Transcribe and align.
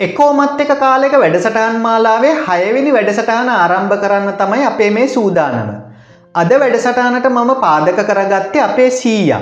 එකෝමත් 0.00 0.60
එක 0.62 0.70
කාලෙක 0.80 1.14
වැඩසටහන් 1.14 1.74
මාලාවේ 1.80 2.36
හයවෙනි 2.44 2.92
වැඩසටහන 2.92 3.48
ආරම්භ 3.54 3.96
කරන්න 4.02 4.36
තමයි 4.38 4.62
අපේ 4.64 4.90
මේ 4.90 5.08
සූදානම. 5.08 5.72
අද 6.34 6.52
වැඩසටානට 6.54 7.26
මම 7.28 7.50
පාදක 7.64 8.00
කරගත්තේ 8.02 8.62
අපේ 8.62 8.90
සීය. 8.92 9.34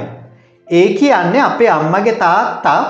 ඒ 0.69 0.89
කියන්නේ 0.95 1.43
අපේ 1.43 1.69
අම්මගේ 1.69 2.15
තාත්තා 2.15 2.81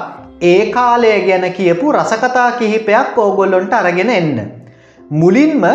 ඒ 0.42 0.70
කාලය 0.70 1.10
ගැන 1.26 1.44
කියපු 1.52 1.92
රසකතා 1.92 2.46
කිහිපයක් 2.52 3.18
ඕගොල්ලොන්ට 3.18 3.74
අරගෙන 3.74 4.10
එන්න. 4.10 4.40
මුලින්ම 5.12 5.68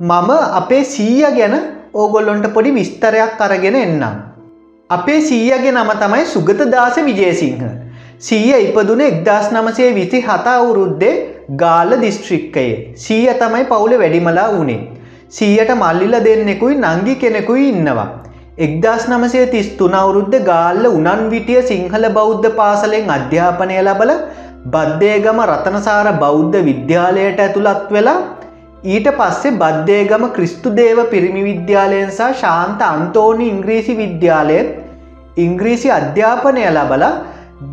මම 0.00 0.30
අපේ 0.52 0.82
සීය 0.86 1.32
ගැන 1.32 1.56
ඕගොල්ලොන්ට 1.94 2.52
පොඩි 2.52 2.74
විස්තරයක් 2.74 3.40
අරගෙන 3.40 3.76
එන්නම්. 3.76 4.04
අපේ 4.90 5.20
සීයගේ 5.22 5.72
නම 5.72 5.96
තමයි 5.96 6.26
සුගත 6.26 6.62
දාස 6.68 7.00
විජේසිංහ. 7.00 7.64
සීය 8.20 8.54
ඉපදුන 8.60 9.00
එක්දස් 9.00 9.50
නමසේ 9.52 9.90
විසි 9.94 10.20
හතා 10.20 10.56
අවුරුද්දේ 10.60 11.16
ගාල 11.56 11.90
දිස්ත්‍රික්කයේ 12.00 12.72
සීය 12.96 13.34
තමයි 13.40 13.64
පවුල 13.64 13.92
වැඩිමලා 13.98 14.48
වනේ. 14.54 14.80
සීයට 15.30 15.70
මල්ලිල 15.74 16.16
දෙන්නෙකුයි 16.24 16.74
නංගි 16.76 17.14
කෙනෙකුයි 17.16 17.68
ඉන්නවා. 17.68 18.08
එක්දස් 18.58 19.04
නමසේ 19.08 19.46
තිස් 19.46 19.68
තුනවුරුද්ධ 19.78 20.36
ගාල්ල 20.44 20.84
උනන් 20.88 21.22
විටිය 21.30 21.62
සිංහල 21.70 22.04
බෞද්ධ 22.16 22.48
පාසලෙන් 22.56 23.14
අධ්‍යාපනය 23.16 23.78
ලබල 23.82 24.12
බද්ධයගම 24.66 25.40
රතනසාර 25.44 26.08
බෞද්ධ 26.24 26.58
විද්‍යාලයට 26.68 27.40
ඇතුළත් 27.44 27.88
වෙලා 27.90 28.18
ඊට 28.86 29.08
පස්සේ 29.18 29.56
බද්ධයගම 29.62 30.26
ක්‍රිස්තු 30.36 30.74
දේව 30.74 31.00
පිරිමි 31.10 31.42
විද්‍යාලයෙන් 31.50 32.10
සහ 32.10 32.36
ශාන්ත 32.42 32.82
අන්තෝනි 32.84 33.48
ඉංග්‍රීසි 33.54 33.96
විද්‍යාලයෙන් 34.02 34.68
ඉංග්‍රීසි 35.36 35.90
අධ්‍යාපනය 35.90 36.62
ලබල 36.68 37.04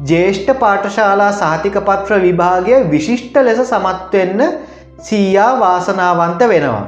ජේෂ්ඨ 0.09 0.51
පාඨශාලා 0.59 1.31
සහතික 1.33 1.75
පත්‍ර 1.87 2.21
විභාගය 2.21 2.77
විශිෂ්ට 2.89 3.35
ලෙස 3.43 3.59
සමත්වෙන්න 3.63 4.41
සීයා 4.99 5.51
වාසනාවන්ත 5.59 6.41
වෙනවා. 6.51 6.83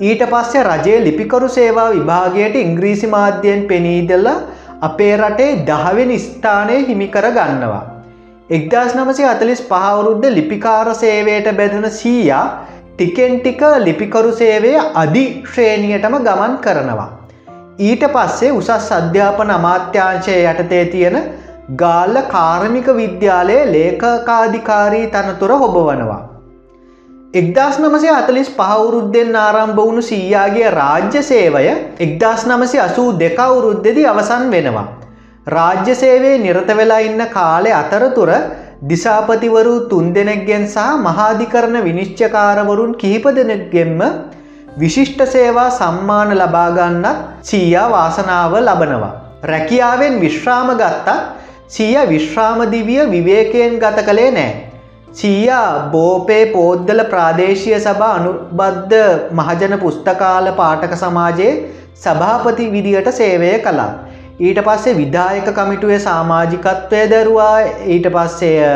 ඊට 0.00 0.22
පස්සේ 0.32 0.64
රජයේ 0.64 1.04
ලිපිකරු 1.04 1.48
සේවා 1.48 1.88
විභාගයට 1.92 2.56
ඉංග්‍රීසි 2.56 3.06
මාධ්‍යයෙන් 3.06 3.62
පෙනීදල්ල 3.64 4.28
අපේ 4.80 5.12
රටේ 5.16 5.50
දහවෙන 5.68 6.12
ස්ථානය 6.18 6.78
හිමිකර 6.88 7.28
ගන්නවා. 7.30 7.84
එක්දස් 8.50 8.96
නමසේ 8.96 9.26
අතලිස් 9.26 9.62
පහවුරුද්ධ 9.62 10.34
ලිපිකාර 10.38 10.94
සේවයට 10.94 11.48
බැදෙන 11.56 11.86
සීයා 11.92 12.46
ටිකෙන් 12.90 13.38
ටික 13.38 13.62
ලිපිකරු 13.80 14.32
සේවය 14.32 14.74
අධි 14.96 15.24
ශ්‍රේණියටම 15.44 16.18
ගමන් 16.26 16.58
කරනවා. 16.58 17.08
ඊට 17.80 18.04
පස්සේ 18.10 18.52
උසස් 18.52 18.92
අධ්‍යාපන 18.92 19.50
අමාත්‍යංශය 19.52 20.36
යටතේ 20.42 20.84
තියෙන 20.92 21.16
ගාල්ල 21.72 22.16
කාර්මික 22.28 22.86
විද්‍යාලයේ 22.94 23.72
ලේකකාධිකාරී 23.72 25.06
තනතුර 25.06 25.52
හොබවනවා. 25.52 26.22
එක්දස් 27.34 27.78
නමසේ 27.78 28.10
අතලිස් 28.10 28.50
පහවුරුද්දෙන් 28.50 29.36
ආරම්භ 29.36 29.78
වුණු 29.78 30.02
සීයාගේ 30.02 30.70
රාජ්‍ය 30.70 31.22
සේවය 31.22 31.62
එක්දස් 31.98 32.44
නමසි 32.46 32.80
අසූ 32.80 33.08
දෙකවුරුද්දෙදි 33.18 34.04
අවසන් 34.06 34.44
වෙනවා. 34.50 34.84
රාජ්‍ය 35.46 35.94
සේවේ 35.94 36.36
නිරත 36.38 36.68
වෙලා 36.76 36.98
ඉන්න 37.00 37.24
කාලෙ 37.28 37.70
අතරතුර 37.72 38.30
දිසාපතිවරු 38.82 39.88
තුන් 39.88 40.12
දෙනෙක්ගෙන් 40.14 40.66
සහ 40.66 40.90
මහාධිකරණ 40.98 41.78
විනිශ්චකාරවරුන් 41.82 42.92
කිහිප 42.94 43.24
දෙනෙක්ගෙන්ම 43.36 44.02
විශිෂ්ට 44.78 45.24
සේවා 45.26 45.70
සම්මාන 45.70 46.36
ලබාගන්නත් 46.38 47.24
සීයා 47.42 47.88
වාසනාව 47.90 48.52
ලබනවා. 48.60 49.14
රැකියාවෙන් 49.44 50.20
විශ්‍රාම 50.20 50.68
ගත්තත් 50.74 51.08
සීය 51.68 52.08
විශ්‍රාමදිවිය 52.08 53.10
විවේකයෙන් 53.10 53.78
ගත 53.78 54.04
කළේ 54.04 54.30
නෑ. 54.30 54.50
සීයා 55.12 55.88
බෝපේ 55.90 56.42
පෝද්දල 56.48 57.04
ප්‍රාදේශය 57.06 57.78
සභා 57.78 58.10
අනුබද්ධ 58.14 58.98
මහජන 59.32 59.78
පුස්තකාල 59.78 60.50
පාටක 60.54 60.96
සමාජයේ 60.96 61.54
සභාපති 61.96 62.72
විදියට 62.72 63.08
සේවය 63.12 63.52
කළා. 63.60 63.92
ඊට 64.40 64.60
පස්සේ 64.60 64.96
විදායක 64.96 65.48
කමිටුවේ 65.52 65.98
සාමාජිකත්වය 66.00 67.02
දරුවා 67.10 67.56
ඊට 67.86 68.08
පස්සේ 68.10 68.68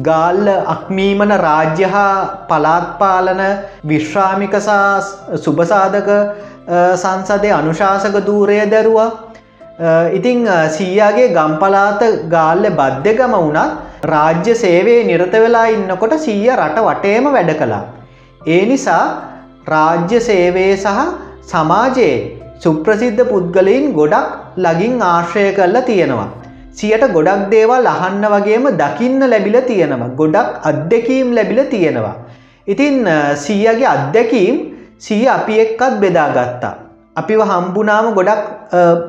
ගාල්ල 0.00 0.48
අක්මීමන 0.66 1.36
රාජ්‍ය 1.38 1.84
හා 1.86 2.14
පලාත්පාලන 2.48 3.42
විශ්‍රාමිකසා 3.86 4.86
සුභසාධක 5.38 6.10
සංසදය 6.96 7.52
අනුශාසක 7.52 8.16
දූරය 8.22 8.60
දරුවා 8.68 9.10
ඉතිං 10.18 10.44
සීයාගේ 10.76 11.32
ගම්පලාත 11.36 12.02
ගාල්ල 12.34 12.64
බද්ධගම 12.80 13.34
වුණත් 13.36 14.06
රාජ්‍ය 14.12 14.54
සේවේ 14.62 15.00
නිරත 15.08 15.34
වෙලා 15.44 15.66
ඉන්නකොට 15.76 16.14
සීය 16.26 16.50
රට 16.56 16.84
වටේම 16.88 17.26
වැඩ 17.36 17.52
කළා. 17.60 17.82
ඒ 18.54 18.62
නිසා 18.70 19.04
රාජ්‍ය 19.74 20.20
සේවේ 20.28 20.76
සහ 20.76 21.00
සමාජයේ 21.52 22.14
සුප්‍රසිද්ධ 22.64 23.24
පුද්ගලයින් 23.32 23.86
ගොඩක් 23.98 24.28
ලගින් 24.66 24.94
ආශ්‍රය 25.08 25.46
කරලා 25.58 25.86
තියෙනවා. 25.90 26.28
සියට 26.78 27.06
ගොඩක් 27.16 27.48
දේවල් 27.54 27.90
අහන්න 27.94 28.24
වගේම 28.34 28.70
දකින්න 28.82 29.20
ලැබිල 29.32 29.58
තියෙනවා. 29.70 30.14
ගොඩක් 30.20 30.62
අත්දැකීම් 30.70 31.34
ලැබිල 31.38 31.60
තියෙනවා. 31.74 32.14
ඉතින් 32.66 32.96
සීයගේ 33.46 33.92
අත්දැකීම් 33.96 34.56
සීය 34.98 35.28
අපි 35.38 35.60
එක්කත් 35.64 36.00
බෙදාගත්තා. 36.04 36.74
අපිව 37.16 37.40
හම්බුනාම 37.50 38.06
ගොඩක් 38.14 38.42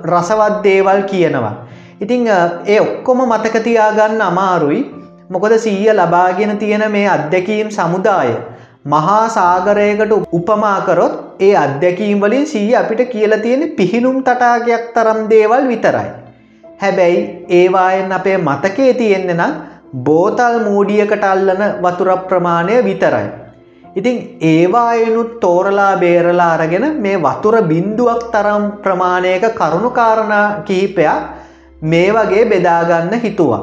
රසවත් 0.05 0.55
දේවල් 0.63 1.01
කියනවා. 1.11 1.53
ඉතිං 2.01 2.27
ඒ 2.67 2.79
ඔක්කොම 2.79 3.19
මතකතියාගන්න 3.25 4.21
අමාරුයි 4.21 4.81
මොකොද 5.29 5.53
සීය 5.65 5.93
ලබාගෙන 5.93 6.57
තියෙන 6.63 6.83
මේ 6.95 7.07
අත්දැකීම් 7.07 7.69
සමුදාය 7.77 8.33
මහා 8.85 9.21
සාගරයකට 9.35 10.13
උපමාකරොත් 10.37 11.13
ඒ 11.39 11.53
අත්දැකීම් 11.57 12.19
වලින් 12.23 12.47
සීය 12.53 12.75
අපිට 12.75 13.03
කියල 13.13 13.35
තියෙන 13.45 13.63
පිහිනුම් 13.77 14.17
තටාගයක් 14.21 14.83
තරම් 14.95 15.21
දේවල් 15.29 15.63
විතරයි. 15.71 16.09
හැබැයි 16.81 17.21
ඒවායෙන් 17.59 18.11
අපේ 18.11 18.37
මතකේ 18.39 18.91
තියෙන්නේ 18.93 19.37
නම් 19.37 19.53
බෝතල් 20.05 20.59
මූඩියකට 20.67 21.23
අල්ලන 21.23 21.63
වතුර 21.83 22.11
ප්‍රමාණය 22.29 22.83
විතරයි. 22.89 23.27
ඉතිං 23.95 24.17
ඒවායනුත් 24.41 25.39
තෝරලා 25.39 25.97
බේරලා 25.97 26.53
අරගෙන 26.55 26.85
මේ 27.01 27.17
වතුර 27.17 27.55
බින්දුවක් 27.63 28.23
තරම් 28.33 28.63
ප්‍රමාණයක 28.83 29.45
කරුණු 29.53 29.89
කාරණා 29.91 30.63
කිහිපයක් 30.65 31.23
මේ 31.83 32.09
වගේ 32.11 32.45
බෙදාගන්න 32.45 33.13
හිතුවා. 33.19 33.61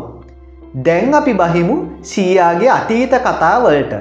දැන් 0.78 1.14
අපි 1.14 1.34
බහිමු 1.34 1.76
සීයාගේ 2.02 2.70
අතීත 2.70 3.14
කතාවලට. 3.18 3.94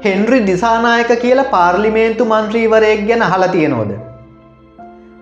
හෙන්රි 0.00 0.38
දිසානායක 0.46 1.10
කියල 1.20 1.40
පාර්ලිමේන්තු 1.46 2.24
මන්ත්‍රීවරයෙක් 2.24 3.02
ගැන 3.08 3.24
හලා 3.24 3.48
තියෙනෝද. 3.48 3.92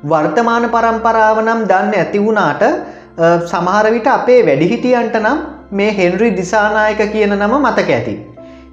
වර්තමාන 0.05 0.69
පරම්පරාව 0.69 1.39
නම් 1.43 1.61
දන්න 1.71 1.95
ඇතිවුණාට 1.95 2.63
සමහරවිට 3.47 4.09
අපේ 4.09 4.41
වැඩිහිටියන්ට 4.47 5.19
නම් 5.23 5.39
මේ 5.73 5.91
හෙන්රි 5.99 6.31
දිසානායක 6.37 7.03
කියන 7.13 7.35
නම 7.37 7.59
මතක 7.61 7.91
ඇති. 7.91 8.17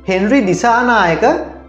හෙන්රි 0.09 0.41
දිසානායක 0.45 1.25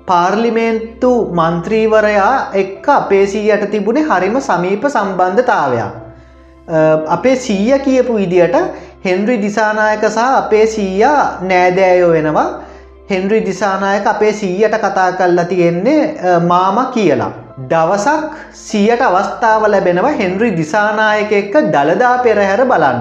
පාර්ලිමේන්තු 0.09 1.13
මන්ත්‍රීවරයා 1.39 2.33
එක්ක 2.63 2.89
අපේ 2.97 3.27
සීයට 3.35 3.65
තිබුණේ 3.75 4.09
හරිම 4.11 4.37
සමීප 4.49 4.85
සම්බන්ධතාවයක්. 4.95 5.93
අපේ 7.17 7.37
සීය 7.37 7.79
කියපු 7.87 8.19
විදියට 8.21 8.57
හෙන්රි 9.07 9.37
දිසානායක 9.45 10.05
සහ 10.11 10.29
අපේ 10.43 10.67
සීයා 10.75 11.21
නෑදෑයෝ 11.51 12.13
වෙනවා 12.17 12.49
හෙන්රි 13.11 13.41
දිසානායක 13.49 14.07
අපේ 14.13 14.33
සීයට 14.41 14.77
කතා 14.85 15.09
කල්ලා 15.21 15.51
තියෙන්නේ 15.53 16.01
මාම 16.51 16.79
කියලා. 16.95 17.33
දවසක් 17.71 18.23
සියට 18.61 19.03
අවස්ථාව 19.09 19.65
ලැබෙනව 19.73 20.07
හෙන්රි 20.21 20.51
දිසානායක 20.61 21.33
එක්ක 21.41 21.55
දළදා 21.75 22.17
පෙරහැර 22.25 22.63
බලන්න. 22.73 23.01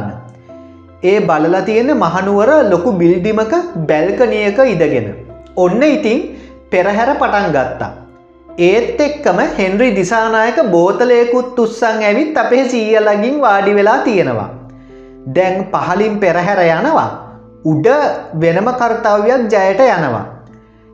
ඒ 1.04 1.20
බලලා 1.30 1.62
තියෙන 1.70 1.92
මහනුවර 2.04 2.52
ලොකු 2.72 2.92
බිල්ඩිමක 3.02 3.54
බැල්කනියක 3.90 4.60
ඉදගෙන. 4.74 5.08
ඔන්න 5.58 5.84
ඉතින් 5.90 6.20
පෙරහැර 6.74 7.10
පටන් 7.16 7.54
ගත්තා. 7.56 7.92
ඒත් 8.68 9.02
එක්කම 9.02 9.40
හෙන්රි 9.58 9.90
දිසානායක 9.96 10.60
බෝතලයකුත් 10.72 11.60
උත්සං 11.60 12.04
ඇවිත් 12.04 12.38
අපේ 12.38 12.70
සීයලගින් 12.70 13.42
වාඩි 13.42 13.76
වෙලා 13.76 14.00
තියෙනවා. 14.08 14.50
දැන් 15.36 15.58
පහලින් 15.74 16.20
පෙරහැර 16.20 16.60
යනවා. 16.68 17.10
උඩ 17.66 17.88
වෙනම 18.36 18.68
කර්තාවයක් 18.82 19.50
ජයට 19.50 19.82
යනවා. 19.88 20.26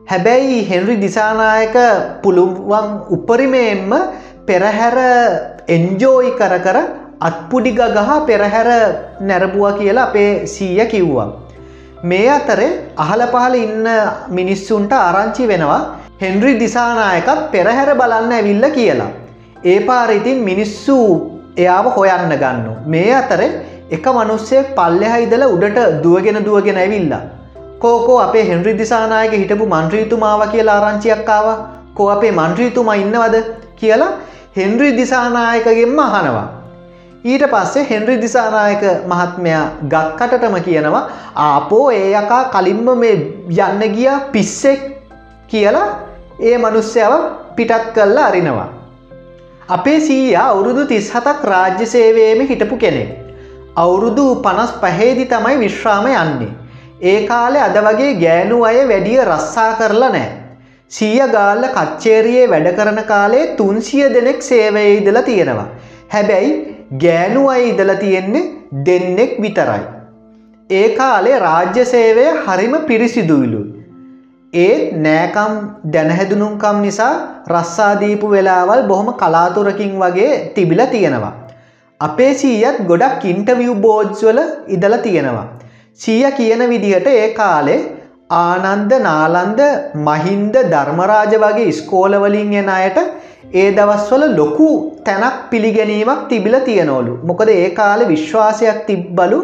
හැබැයි 0.06 0.64
හෙන්රි 0.70 0.96
දිසානායක 0.96 1.76
පුළුවන් 2.22 2.88
උපරිමයෙන්ම 3.10 3.92
පෙරහැර 4.46 4.98
එන්ජෝයි 5.68 6.32
කර 6.40 6.54
කර 6.66 6.78
අත්පුඩිග 7.20 7.78
ගහ 7.96 8.10
පෙරහැර 8.26 8.68
නැරබුව 9.22 9.78
කියලා 9.78 10.08
අපේ 10.08 10.46
සීය 10.46 10.86
කිව්වා. 10.86 11.28
මේ 12.02 12.28
අතරේ 12.30 12.68
අහල 12.96 13.22
පහල 13.32 13.54
ඉන්න 13.56 13.88
මිනිස්සුන්ට 14.30 14.92
ආරංචි 14.98 15.48
වෙනවා 15.48 15.80
හෙන්රි 16.22 16.52
දිසානායකත් 16.62 17.40
පෙරහැර 17.52 17.90
බලන්න 17.94 18.32
ඇවිල්ල 18.32 18.66
කියලා. 18.76 19.10
ඒ 19.64 19.80
පාරිතින් 19.80 20.38
මිනිස්සු 20.48 20.96
එයාව 21.56 21.86
හොයන්න 21.96 22.32
ගන්න. 22.42 22.68
මේ 22.86 23.10
අතර 23.14 23.42
එක 23.90 24.06
මනුස්සය 24.16 24.62
පල්ලෙහ 24.78 25.14
ඉදල 25.24 25.44
උඩට 25.46 25.78
දුවගෙන 26.04 26.40
දුවගෙන 26.46 26.80
ඇවිල්ලා. 26.84 27.22
කෝකෝ 27.78 28.18
අපේ 28.20 28.46
හෙන්රි 28.50 28.74
දිසානායක 28.78 29.32
හිටපු 29.32 29.66
මන්ත්‍රීතුමාව 29.66 30.42
කියලා 30.54 30.78
ආරංචියක්කාව 30.80 31.48
කෝ 31.94 32.08
අපේ 32.08 32.32
මන්ත්‍රීතුමා 32.32 32.96
ඉන්නවද 33.04 33.36
කියලා 33.76 34.12
හෙන්රි 34.56 34.96
දිසානායකගෙන්ම 34.96 36.00
අහනවා. 36.06 36.59
ඊට 37.24 37.42
පස්සේ 37.52 37.86
හෙන්රි 37.88 38.14
දිසානායක 38.20 38.84
මහත්මයා 39.08 39.64
ගක්කටටම 39.92 40.54
කියනවා 40.66 41.02
ආපෝ 41.46 41.86
ඒ 41.92 42.06
යකා 42.12 42.44
කලින්ම 42.54 42.86
මේ 43.00 43.16
යන්න 43.66 43.82
ගිය 43.96 44.08
පිස්සෙක් 44.32 44.86
කියලා 45.48 45.88
ඒ 46.42 46.54
මනුස්්‍යාව 46.58 47.14
පිටත් 47.56 47.90
කල්ලා 47.94 48.26
අරිනවා. 48.28 48.68
අපේ 49.68 49.98
සීය 50.06 50.36
අවුරුදු 50.36 50.86
තිස් 50.86 51.10
හතක් 51.14 51.44
රාජ්‍ය 51.44 51.86
සේවයම 51.86 52.40
හිටපු 52.52 52.80
කෙනෙක්. 52.84 53.12
අවුරුදු 53.76 54.24
පනස් 54.46 54.72
පහේදි 54.80 55.28
තමයි 55.34 55.60
විශ්‍රාම 55.64 56.10
යන්නේ. 56.14 56.50
ඒ 57.02 57.18
කාලෙ 57.26 57.60
අද 57.68 57.78
වගේ 57.86 58.14
ගෑනු 58.24 58.64
අය 58.64 58.80
වැඩිය 58.88 59.20
රස්සා 59.26 59.68
කරලා 59.74 60.12
නෑ. 60.16 60.26
සීය 60.90 61.22
ගාල්ල 61.36 61.68
කච්චේරයේ 61.76 62.50
වැඩ 62.54 62.72
කරන 62.80 63.04
කාලේ 63.12 63.46
තුන්සිය 63.56 64.04
දෙනෙක් 64.16 64.42
සේවය 64.42 64.88
ඉදලා 64.96 65.28
තියෙනවා. 65.30 65.70
හැබැයි 66.12 66.69
ගෑනු 66.90 67.42
අය 67.48 67.62
ඉදලා 67.70 67.94
තියෙන්නේ 67.96 68.46
දෙන්නෙක් 68.86 69.34
විතරයි. 69.40 69.82
ඒ 70.70 70.88
කාලේ 70.96 71.36
රාජ්‍ය 71.38 71.84
සේවය 71.84 72.24
හරිම 72.46 72.74
පිරිසිදුවිලු. 72.88 73.60
ඒත් 74.52 74.96
නෑකම් 75.04 75.52
දැනහැදුනුම්කම් 75.94 76.80
නිසා 76.86 77.12
රස්සාදීපු 77.48 78.32
වෙලාවල් 78.34 78.82
බොහොම 78.88 79.12
කලාතුරකින් 79.12 79.92
වගේ 80.02 80.32
තිබිල 80.56 80.82
තියෙනවා. 80.86 81.32
අපේ 82.00 82.32
සීයත් 82.34 82.82
ගොඩක් 82.90 83.24
ඉන්ටවිය් 83.34 83.70
බෝඩ්ස්වල 83.86 84.40
ඉදල 84.68 84.96
තියෙනවා. 85.06 85.46
සීය 86.00 86.30
කියන 86.32 86.68
විදිහට 86.68 87.06
ඒ 87.06 87.28
කාලේ 87.34 87.80
ආනන්ද 88.30 88.92
නාලන්ද 89.06 89.60
මහින්ද 90.08 90.56
ධර්මරාජ 90.72 91.32
වගේ 91.44 91.72
ස්කෝලවලින් 91.78 92.52
එන 92.60 92.68
අයට 92.76 92.98
ඒ 93.52 93.68
දවස්වල 93.78 94.24
ලොකු 94.36 94.68
තැනක් 95.06 95.38
පිළිගැනීමක් 95.50 96.22
තිබිල 96.30 96.56
තියෙනවලු. 96.68 97.12
මොකද 97.28 97.48
ඒ 97.50 97.68
කාලෙ 97.70 98.04
විශ්වාසයක් 98.06 98.80
තිබ්බලු 98.88 99.40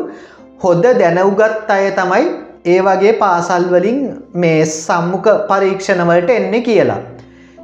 හොද 0.64 0.84
දැනවගත් 1.02 1.72
අය 1.76 1.86
තමයි 1.98 2.24
ඒ 2.66 2.78
වගේ 2.80 3.18
පාසල්වලින් 3.22 4.00
මේ 4.34 4.62
සම්මුඛ 4.76 5.30
පරීක්ෂණවලට 5.50 6.30
එන්නේ 6.38 6.64
කියලා. 6.68 7.00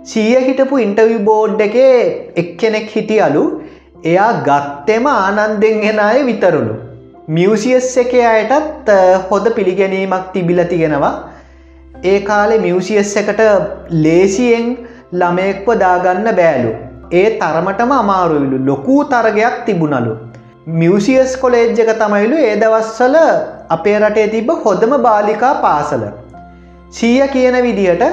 සීය 0.04 0.38
හිටපු 0.46 0.84
ඉන්ටවි 0.86 1.18
බෝඩ් 1.28 1.60
එකේ 1.60 1.98
එක්කෙනෙක් 2.36 2.88
හිටියලු 2.96 3.44
එයා 4.04 4.32
ගත්තෙම 4.48 5.06
ආනන්දෙන් 5.08 5.84
එෙන 5.90 6.00
අය 6.08 6.18
විතරුණු. 6.26 6.74
මියසිියස් 7.36 7.90
එක 8.02 8.12
අයටත් 8.30 8.88
හොද 9.28 9.44
පිළිගැනීමක් 9.56 10.24
තිබිල 10.32 10.60
තියෙනවා 10.70 11.12
ඒ 12.04 12.20
කාලෙ 12.20 12.56
මියසිියස් 12.64 13.12
එකට 13.20 13.40
ලේසියෙන් 14.04 14.66
ළමයෙක්ව 15.12 15.68
දාගන්න 15.82 16.28
බෑලු. 16.38 16.72
ඒ 17.12 17.28
තරමටම 17.40 17.92
අමාරුවිලු 17.98 18.58
ලොකූ 18.68 18.98
තරගයක් 19.12 19.56
තිබුණලු. 19.66 20.14
මියසිියස් 20.80 21.36
කොලේජ්ජක 21.36 21.92
තමයිලු 22.02 22.42
ඒ 22.48 22.56
දවස්සල 22.62 23.16
අපේ 23.76 23.96
රටේ 24.00 24.26
තිබ 24.34 24.50
හොදම 24.64 24.94
බාලිකා 25.06 25.54
පාසල. 25.64 26.02
සීය 26.90 27.28
කියන 27.28 27.58
විදිහට 27.66 28.04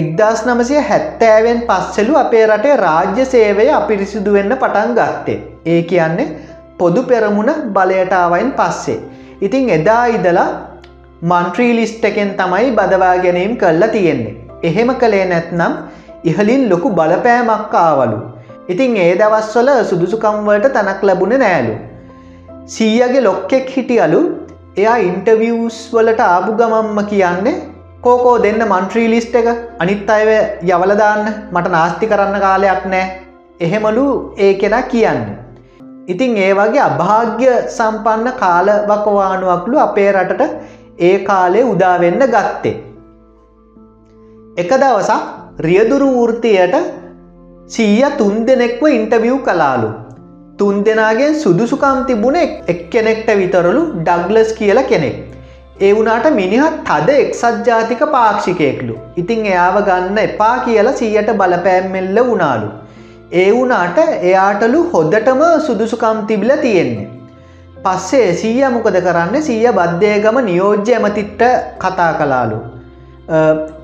එක්දස් 0.00 0.46
නමසය 0.46 0.86
හැත්තෑවෙන් 0.90 1.60
පස්සෙලු 1.68 2.14
අපේ 2.16 2.46
රටේ 2.46 2.76
රාජ්‍ය 2.76 3.26
සේවය 3.26 3.68
අපිරිසිදු 3.80 4.38
වෙන්න 4.38 4.56
පටන් 4.56 4.96
ගත්තේ. 4.98 5.38
ඒ 5.66 5.82
කියන්නේ 5.84 6.28
පොදු 6.82 7.02
පෙරමුණ 7.10 7.50
බලයටාවයින් 7.76 8.52
පස්සේ. 8.60 9.00
ඉතිං 9.40 9.72
එදා 9.78 10.04
ඉදලා 10.16 10.50
මන්ත්‍රී 11.22 11.72
ලිස්ට 11.78 12.04
එකෙන් 12.10 12.30
තමයි 12.38 12.70
බදවා 12.78 13.16
ගැනීම් 13.24 13.54
කල්ලා 13.56 13.92
තියෙන්නේ. 13.96 14.36
එහෙම 14.62 14.90
කළේ 15.02 15.24
නැත්නම් 15.32 15.74
ඉහලින් 16.24 16.62
ලොකු 16.70 16.90
බලපෑමක් 16.98 17.74
ආවලු. 17.80 18.18
ඉතිං 18.68 18.96
ඒ 19.04 19.12
දවස්වල 19.20 19.70
සුදුසුකම්වලට 19.90 20.68
තැනක් 20.76 21.02
ලැබුණ 21.08 21.34
නෑලු. 21.38 21.74
සීයගේ 22.66 23.26
ලොක්කෙක් 23.28 23.68
හිටියලු 23.76 24.20
එයා 24.76 24.96
ඉන්ටවියස් 25.08 25.78
වලට 25.94 26.22
ආපු 26.26 26.52
ගමම්ම 26.60 26.98
කියන්නේ 27.12 27.60
කෝකෝ 28.04 28.36
දෙන්න 28.44 28.62
මන්ත්‍රී 28.66 29.08
ලිස්ට 29.14 29.34
එක 29.40 29.48
අනිත් 29.82 30.10
අයව 30.16 30.30
යවලදාන්න 30.70 31.24
මට 31.54 31.72
නාස්ති 31.76 32.10
කරන්න 32.12 32.44
කාලයක් 32.46 32.84
නෑ 32.92 33.06
එහෙමලු 33.60 34.06
ඒ 34.38 34.52
කෙන 34.54 34.76
කියන්න. 34.92 35.22
ඉතිං 36.08 36.36
ඒ 36.36 36.52
වගේ 36.54 36.82
අභාග්‍ය 36.82 37.44
සම්පන්න 37.68 38.32
කාලවකවානුවක්ලු 38.34 39.76
අපේ 39.78 40.08
රටට 40.12 40.42
ඒ 41.00 41.16
කාලේ 41.18 41.64
උදාවෙන්න 41.64 42.24
ගත්තේ. 42.26 42.74
එක 44.56 44.72
දවසක් 44.74 45.60
රියදුරු 45.60 46.08
වෘතියට 46.16 46.76
සීය 47.66 48.08
තුන් 48.18 48.46
දෙනෙක්ව 48.46 48.82
ඉන්ටවියව් 48.90 49.38
කලාලු. 49.44 49.90
තුන් 50.58 50.84
දෙනාගෙන් 50.84 51.34
සුදුසුකම් 51.34 52.00
තිබුණ 52.08 52.40
එක් 52.42 52.80
කෙනෙක්ට 52.90 53.30
විතරලු 53.40 53.82
ඩග්ලස් 54.00 54.52
කියල 54.52 54.82
කෙනෙක්. 54.84 55.16
ඒ 55.80 55.92
වුනාට 55.94 56.26
මිනිහත් 56.34 56.82
තද 56.84 57.18
එක්සත් 57.20 57.66
ජාතික 57.66 58.02
පාක්ෂිකයෙක්ලු. 58.10 58.94
ඉතිං 59.16 59.46
එයාව 59.46 59.76
ගන්න 59.88 60.18
එපා 60.18 60.54
කියලා 60.58 60.98
සීයට 61.00 61.30
බලපෑම්මෙල්ල 61.40 62.18
වුණාලු. 62.22 62.68
ඒ 63.40 63.50
වුනාට 63.56 63.98
එයාටලු 64.28 64.80
හොදටම 64.92 65.42
සුදුසුකම් 65.66 66.18
තිබිල 66.28 66.50
තියෙන්නේ. 66.64 67.08
පස්සේ 67.84 68.26
සීය 68.40 68.64
මොකද 68.74 68.96
කරන්න 69.06 69.46
සීය 69.46 69.70
බද්ධයගම 69.78 70.36
නියෝජ්‍ය 70.48 70.92
ඇමතිට්ට 70.96 71.42
කතා 71.84 72.10
කලාලු. 72.18 72.58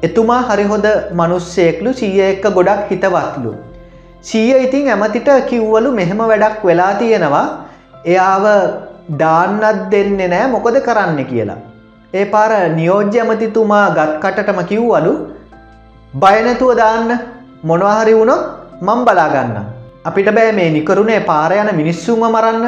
එතුමා 0.09 0.43
හරිහොද 0.51 0.87
මනුස්සයෙක්ලු 1.21 1.93
සීය 2.01 2.21
එක්ක 2.27 2.45
ගොඩක් 2.59 2.93
හිතවත්ලු. 2.93 3.55
සීය 4.23 4.59
ඉතිං 4.67 4.93
ඇමතිට 4.97 5.31
කිව්වලු 5.49 5.95
මෙහෙම 6.01 6.23
වැඩක් 6.33 6.61
වෙලා 6.71 6.93
තියෙනවා 7.01 7.47
එයාව 8.05 8.47
දාන්නත් 9.23 9.83
දෙන්නේ 9.95 10.29
නෑ 10.35 10.53
මොකද 10.57 10.79
කරන්න 10.89 11.25
කියලා. 11.33 11.59
ඒ 12.15 12.27
පාර 12.35 12.53
නියෝජ්‍ය 12.77 13.25
ඇමතිතුමා 13.25 13.87
ගත් 13.97 14.13
කටටම 14.23 14.63
කිව්වලු 14.71 15.17
බයනැතුව 16.15 16.77
දාන්න 16.85 17.11
මොනවාහරි 17.65 18.15
වුණොත් 18.21 18.58
මං 18.81 19.05
බලාගන්න. 19.05 19.57
අපිට 20.05 20.29
බෑ 20.35 20.53
මේ 20.53 20.71
නිකරුණේ 20.71 21.21
පාරයන 21.21 21.71
මිනිස්සුම 21.77 22.21
මරන්න 22.25 22.67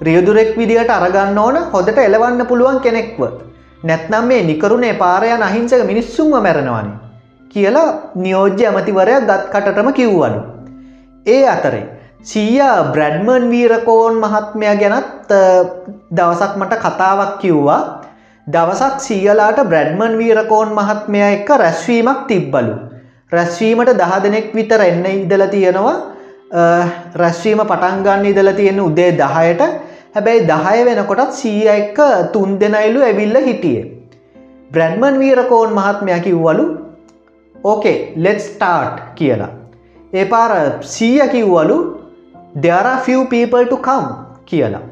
රියදුරෙක් 0.00 0.56
විදිහට 0.56 0.90
අරගන්න 0.90 1.38
ඕන 1.38 1.56
හොදට 1.72 1.98
එලවන්න 1.98 2.46
පුළුවන් 2.46 2.80
කෙනෙක්ව. 2.80 3.20
නැත්නම් 3.82 4.26
මේ 4.26 4.42
නිකරුණේ 4.44 4.94
පාරයන 4.94 5.42
අහිංසක 5.42 5.82
මිනිස්සුන්ව 5.86 6.36
මැරෙනවානි. 6.38 6.92
කියලා 7.48 7.88
නියෝජ්‍ය 8.16 8.66
ඇමතිවරයක් 8.66 9.26
ගත් 9.28 9.42
කටටම 9.52 9.88
කිව්වලු. 9.92 10.40
ඒ 11.26 11.48
අතරේ. 11.48 11.86
සීයා 12.22 12.92
බ්‍රඩ්මන් 12.92 13.50
වීරකෝන් 13.50 14.14
මහත්මය 14.16 14.76
ගැනත් 14.76 15.34
දවසක් 16.12 16.52
මට 16.56 16.78
කතාවක් 16.84 17.34
කිව්වා 17.38 17.82
දවසක් 18.46 19.00
සීයලාට 19.00 19.60
බ්‍රඩ්මන් 19.64 20.18
වීරකෝන් 20.18 20.70
මහත්මය 20.78 21.20
එක්ක 21.26 21.50
රැස්වීමක් 21.56 22.26
තිබ්බලු. 22.28 22.74
රැස්වීමට 23.32 23.92
දහ 24.00 24.16
දෙනෙක් 24.24 24.48
විතර 24.54 24.82
එන්න 24.86 25.06
ඉදල 25.12 25.44
තියෙනවා 25.54 25.96
රැස්වීම 27.22 27.62
පටන්ගන්න 27.70 28.28
ඉදල 28.32 28.52
තියෙන 28.58 28.80
උදේ 28.80 29.12
දහයට 29.20 29.62
හැබැයි 30.14 30.46
දහය 30.50 30.84
වෙනකොටත් 30.88 31.32
සීය 31.40 31.68
එක්ක 31.76 31.98
තුන් 32.32 32.58
දෙනයිලු 32.60 33.02
ඇවිල්ල 33.02 33.36
හිටියේ. 33.46 33.84
බ්‍රැඩ්මන් 34.72 35.18
වීරකෝන් 35.18 35.74
මහත්මය 35.78 36.20
කිව්වලු 36.26 36.64
ඕකේ 37.64 38.12
ලෙට් 38.16 38.40
ස්ටාර්ට් 38.40 38.98
කියලා. 39.14 39.52
ඒ 40.12 40.24
පාර 40.24 40.52
සීය 40.94 41.28
කිව්වලු 41.34 41.78
දෙර 42.62 42.86
few 43.06 43.24
people 43.26 43.66
to 43.66 43.76
come 43.76 44.10
කියලා. 44.44 44.84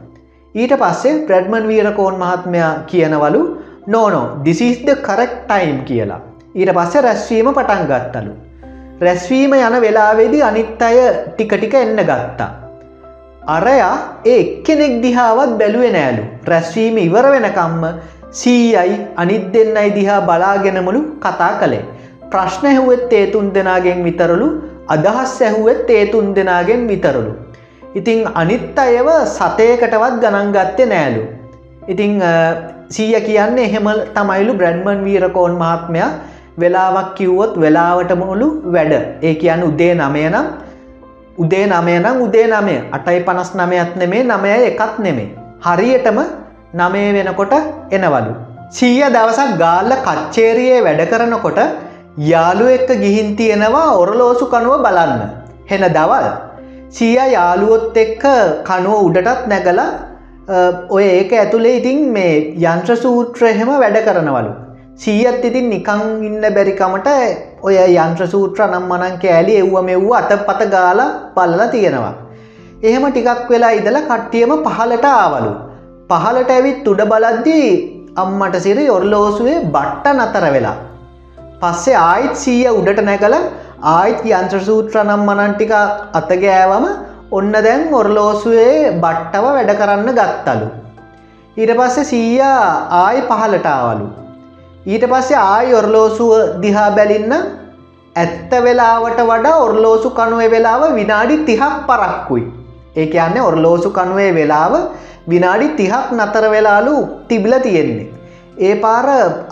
ඊට 0.54 0.74
පස්සේ 0.82 1.18
ප්‍රඩ්මන් 1.26 1.68
වීරකෝන් 1.68 2.18
මහත්මයා 2.22 2.72
කියනවලු 2.86 3.42
නෝනෝ 3.86 4.26
දිසිස්ද 4.44 4.88
කරෙක් 5.06 5.32
ටයිම් 5.46 5.78
කියලා. 5.90 6.20
ඊට 6.54 6.72
පස්සේ 6.72 7.02
රැස්වීම 7.02 7.48
පටන් 7.52 7.84
ගත්තලු. 7.90 8.32
රැස්වීම 9.00 9.52
යන 9.54 9.74
වෙලාවෙදි 9.80 10.42
අනිත් 10.42 10.82
අය 10.82 10.98
ටිකටික 11.26 11.74
එන්න 11.74 12.00
ගත්තා. 12.00 12.50
අරයා 13.46 14.20
ඒ 14.24 14.38
එක්කෙනෙක් 14.40 14.94
දිහාවත් 15.02 15.52
බැලුවෙ 15.60 15.90
නෑලු 15.92 16.22
රැස්වීම 16.46 16.96
ඉවර 16.98 17.26
වෙනකම්ම 17.34 17.84
සීයයි 18.30 18.96
අනිත් 19.16 19.44
දෙන්නයි 19.52 19.90
දිහා 19.98 20.20
බලාගෙනමුළු 20.20 21.00
කතා 21.24 21.52
කළේ. 21.60 21.84
ප්‍රශ්න 22.30 22.66
ඇහුවත් 22.66 23.12
ඒතුන් 23.12 23.52
දෙනාගෙන් 23.54 24.00
විතරලු 24.06 24.48
අදහස් 24.88 25.34
ඇහුවත් 25.42 25.90
ඒතුන් 25.90 26.34
දෙනාගෙන් 26.34 26.88
විතරලු. 26.88 27.32
ඉතිං 27.94 28.24
අනිත් 28.34 28.78
අයව 28.78 29.08
සතයකටවත් 29.26 30.16
ගණන් 30.22 30.50
ගත්තේ 30.56 30.86
නෑලු. 30.86 31.22
ඉතිං 31.88 32.12
සීය 32.88 33.20
කියන්නේ 33.20 33.68
එහෙම 33.68 33.86
තමයිලු 34.16 34.54
බ්‍රැන්්මන් 34.54 35.04
වීරකෝන් 35.04 35.54
මහත්මයා 35.62 36.10
වෙලාවක් 36.62 37.08
කිව්වොත් 37.18 37.52
වෙලාවට 37.64 38.12
මුළු 38.22 38.48
වැඩ 38.74 38.94
ඒ 39.28 39.34
කියන්න 39.42 39.62
උදේ 39.68 39.92
නමයනම් 39.94 40.46
උදේ 41.38 41.64
නමයනම් 41.66 42.22
උදේ 42.24 42.46
නමය 42.52 42.76
අටයි 42.96 43.20
පනස් 43.26 43.50
නමයත් 43.60 43.90
නෙමේ 44.00 44.22
නමය 44.24 44.50
එකත් 44.70 44.96
නෙමේ. 45.06 45.28
හරියටම 45.66 46.18
නමේ 46.74 47.08
වෙනකොට 47.16 47.54
එනවලු. 47.96 48.32
සීය 48.76 49.04
දවසක් 49.14 49.52
ගාල්ල 49.62 49.92
කච්චේරියේ 50.06 50.82
වැඩ 50.86 51.02
කරනකොට 51.12 51.60
යාලු 52.32 52.66
එක්ක 52.76 52.90
ගිහින් 53.02 53.30
තියෙනවා 53.38 53.88
ඔරලෝසු 54.02 54.46
කනුව 54.54 54.82
බලන්න. 54.86 55.22
හෙන 55.70 55.84
දවල්. 55.96 56.28
සීය 56.90 57.18
යාළුවොත් 57.36 57.98
එක්ක 58.04 58.24
කනුව 58.68 58.98
උඩටත් 59.08 59.50
නැගල 59.52 59.80
ඔය 60.96 61.04
ඒක 61.08 61.32
ඇතුළේ 61.34 61.76
ඉතින් 61.80 62.00
මේ 62.16 62.32
යන්ත්‍ර 62.64 62.96
සූත්‍ර 63.04 63.44
එහෙම 63.52 63.70
වැඩ 63.82 64.00
කරනවලු. 64.08 64.52
සීයත් 65.02 65.44
ඉතින් 65.48 65.66
නිකං 65.72 66.00
ඉන්න 66.28 66.44
බැරිකමට 66.56 67.08
ඔය 67.66 67.76
යන්ත්‍ර 68.04 68.24
සූත්‍ර 68.32 68.62
නම් 68.64 68.86
මනං 68.92 69.14
කෑලි 69.24 69.54
එව්ව 69.60 69.76
මෙව්ව 69.88 70.08
අත 70.20 70.32
පත 70.48 70.66
ගාල 70.74 71.00
පල්ල 71.36 71.62
තියෙනවා. 71.74 72.14
එහෙම 72.88 73.06
ටිකක් 73.10 73.44
වෙලා 73.52 73.76
ඉදල 73.78 73.98
කට්ටියම 74.08 74.52
පහලට 74.66 75.06
ආවලු. 75.12 75.52
පහලට 76.10 76.50
ඇවිත් 76.56 76.90
උඩ 76.92 77.02
බලද්දී 77.12 77.70
අම්මට 78.22 78.58
සිරි 78.66 78.84
ඔර්ලෝසුවේ 78.96 79.56
බට්ට 79.74 80.18
නතර 80.18 80.46
වෙලා. 80.56 80.76
පස්සේ 81.62 81.98
ආයිත් 82.02 82.36
සීය 82.44 82.68
උඩට 82.78 83.02
නැකල 83.08 83.36
ආයිත් 83.94 84.22
යන්ත්‍ර 84.34 84.62
සූත්‍ර 84.68 85.02
නම් 85.06 85.22
මනන්ටික 85.30 85.74
අතගෑවම 86.20 86.86
ඔන්න 87.38 87.52
දැන් 87.66 87.92
ඔර්ලෝසුවේ 88.00 88.78
බට්ටව 89.02 89.44
වැඩ 89.56 89.76
කරන්න 89.80 90.16
ගත්තලු. 90.20 90.68
ඊට 91.56 91.72
පස්සේ 91.80 92.10
සීයා 92.14 92.64
ආයි 93.02 93.28
පහලටාවලු. 93.30 94.08
ඊට 94.92 95.04
පස්සේ 95.12 95.40
ආයි 95.40 95.72
ඔර්ලෝසුව 95.80 96.30
දිහා 96.62 96.90
බැලින්න 96.98 97.32
ඇත්ත 98.16 98.52
වෙලාවට 98.66 99.18
වඩා 99.30 99.56
ඔර්ලෝසු 99.64 100.10
කනුවේ 100.18 100.50
වෙලාව 100.54 100.82
විනාඩි 100.98 101.36
තිහක් 101.48 101.74
පරක්කුයි. 101.88 102.44
ඒ 102.96 103.06
කියන්නේ 103.14 103.48
ඔර්ලෝසු 103.50 103.90
කනුවේ 103.98 104.30
වෙලාව 104.38 104.74
විනාඩි 105.32 105.68
තිහක් 105.80 106.14
නතර 106.18 106.46
වෙලාලු 106.54 106.94
තිබිල 107.28 107.54
තියෙන්නේ. 107.66 108.08
ඒ 108.58 108.74
පාර 108.84 109.06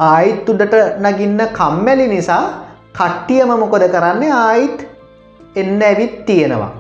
ආයිත් 0.08 0.48
උඩට 0.52 0.76
නගින්න 1.04 1.42
කම්මැලි 1.58 2.08
නිසා 2.14 2.42
කට්ටියම 2.98 3.52
මොකොද 3.62 3.86
කරන්නේ 3.94 4.34
ආයිත් 4.40 4.78
එන්න 5.56 5.80
ඇවිත් 5.90 6.18
තියෙනවා. 6.26 6.72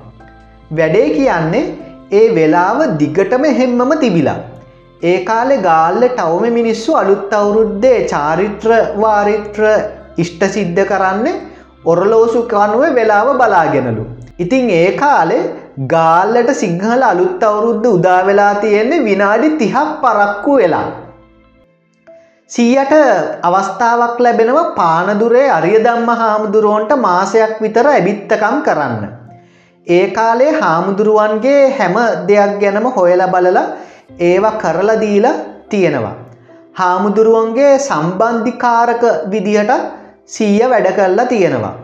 වැඩේ 0.72 1.08
කියන්නේ 1.16 1.64
ඒ 2.12 2.26
වෙලාව 2.36 2.78
දිගටම 3.02 3.44
හෙම්මම 3.60 3.92
තිබිලා. 4.04 4.40
ඒ 5.02 5.24
කාලෙ 5.24 5.56
ගාල්ල 5.58 6.02
ටවම 6.02 6.44
මිනිස්සු 6.52 6.92
අලුත් 6.94 7.32
අවුරුද්දේ 7.32 8.06
චාරිත්‍ර 8.08 8.70
වාරිත්‍ර 8.96 9.62
ඉෂ්ට 10.16 10.42
සිද්ධ 10.48 10.84
කරන්නේ 10.84 11.40
ඔරලෝසු 11.84 12.40
කනුව 12.48 12.82
වෙලාව 12.94 13.28
බලාගෙනලු. 13.36 14.04
ඉතිං 14.38 14.70
ඒ 14.72 14.96
කාලෙ 14.96 15.38
ගාල්ලට 15.86 16.50
සිංහල 16.54 17.02
අලුත් 17.02 17.42
අවුරුද්ධ 17.42 17.88
උදාවෙලා 17.88 18.54
තියෙන්නේ 18.54 19.04
විනාඩි 19.04 19.50
තිහක් 19.58 19.90
පරක්කු 20.02 20.56
වෙලා. 20.56 20.88
සීයට 22.50 22.94
අවස්ථාවක් 23.42 24.18
ලැබෙනව 24.18 24.58
පානදුරේ 24.74 25.46
අරියදම්ම 25.50 26.08
හාමුදුරුවන්ට 26.14 26.92
මාසයක් 26.98 27.60
විතර 27.60 27.86
ඇබිත්තකම් 27.86 28.56
කරන්න. 28.66 29.04
ඒ 29.86 30.06
කාලේ 30.10 30.52
හාමුදුරුවන්ගේ 30.60 31.60
හැම 31.78 31.96
දෙයක් 32.28 32.54
ගැනම 32.62 32.88
හොයල 32.96 33.22
බලලා 33.34 33.66
ඒවා 34.10 34.58
කරලා 34.62 35.00
දීලා 35.00 35.34
තියෙනවා. 35.70 36.14
හාමුදුරුවන්ගේ 36.74 37.72
සම්බන්ධිකාරක 37.78 39.02
විදිහට 39.30 39.72
සීය 40.26 40.70
වැඩ 40.70 40.88
කරලා 40.92 41.26
තියෙනවා. 41.26 41.74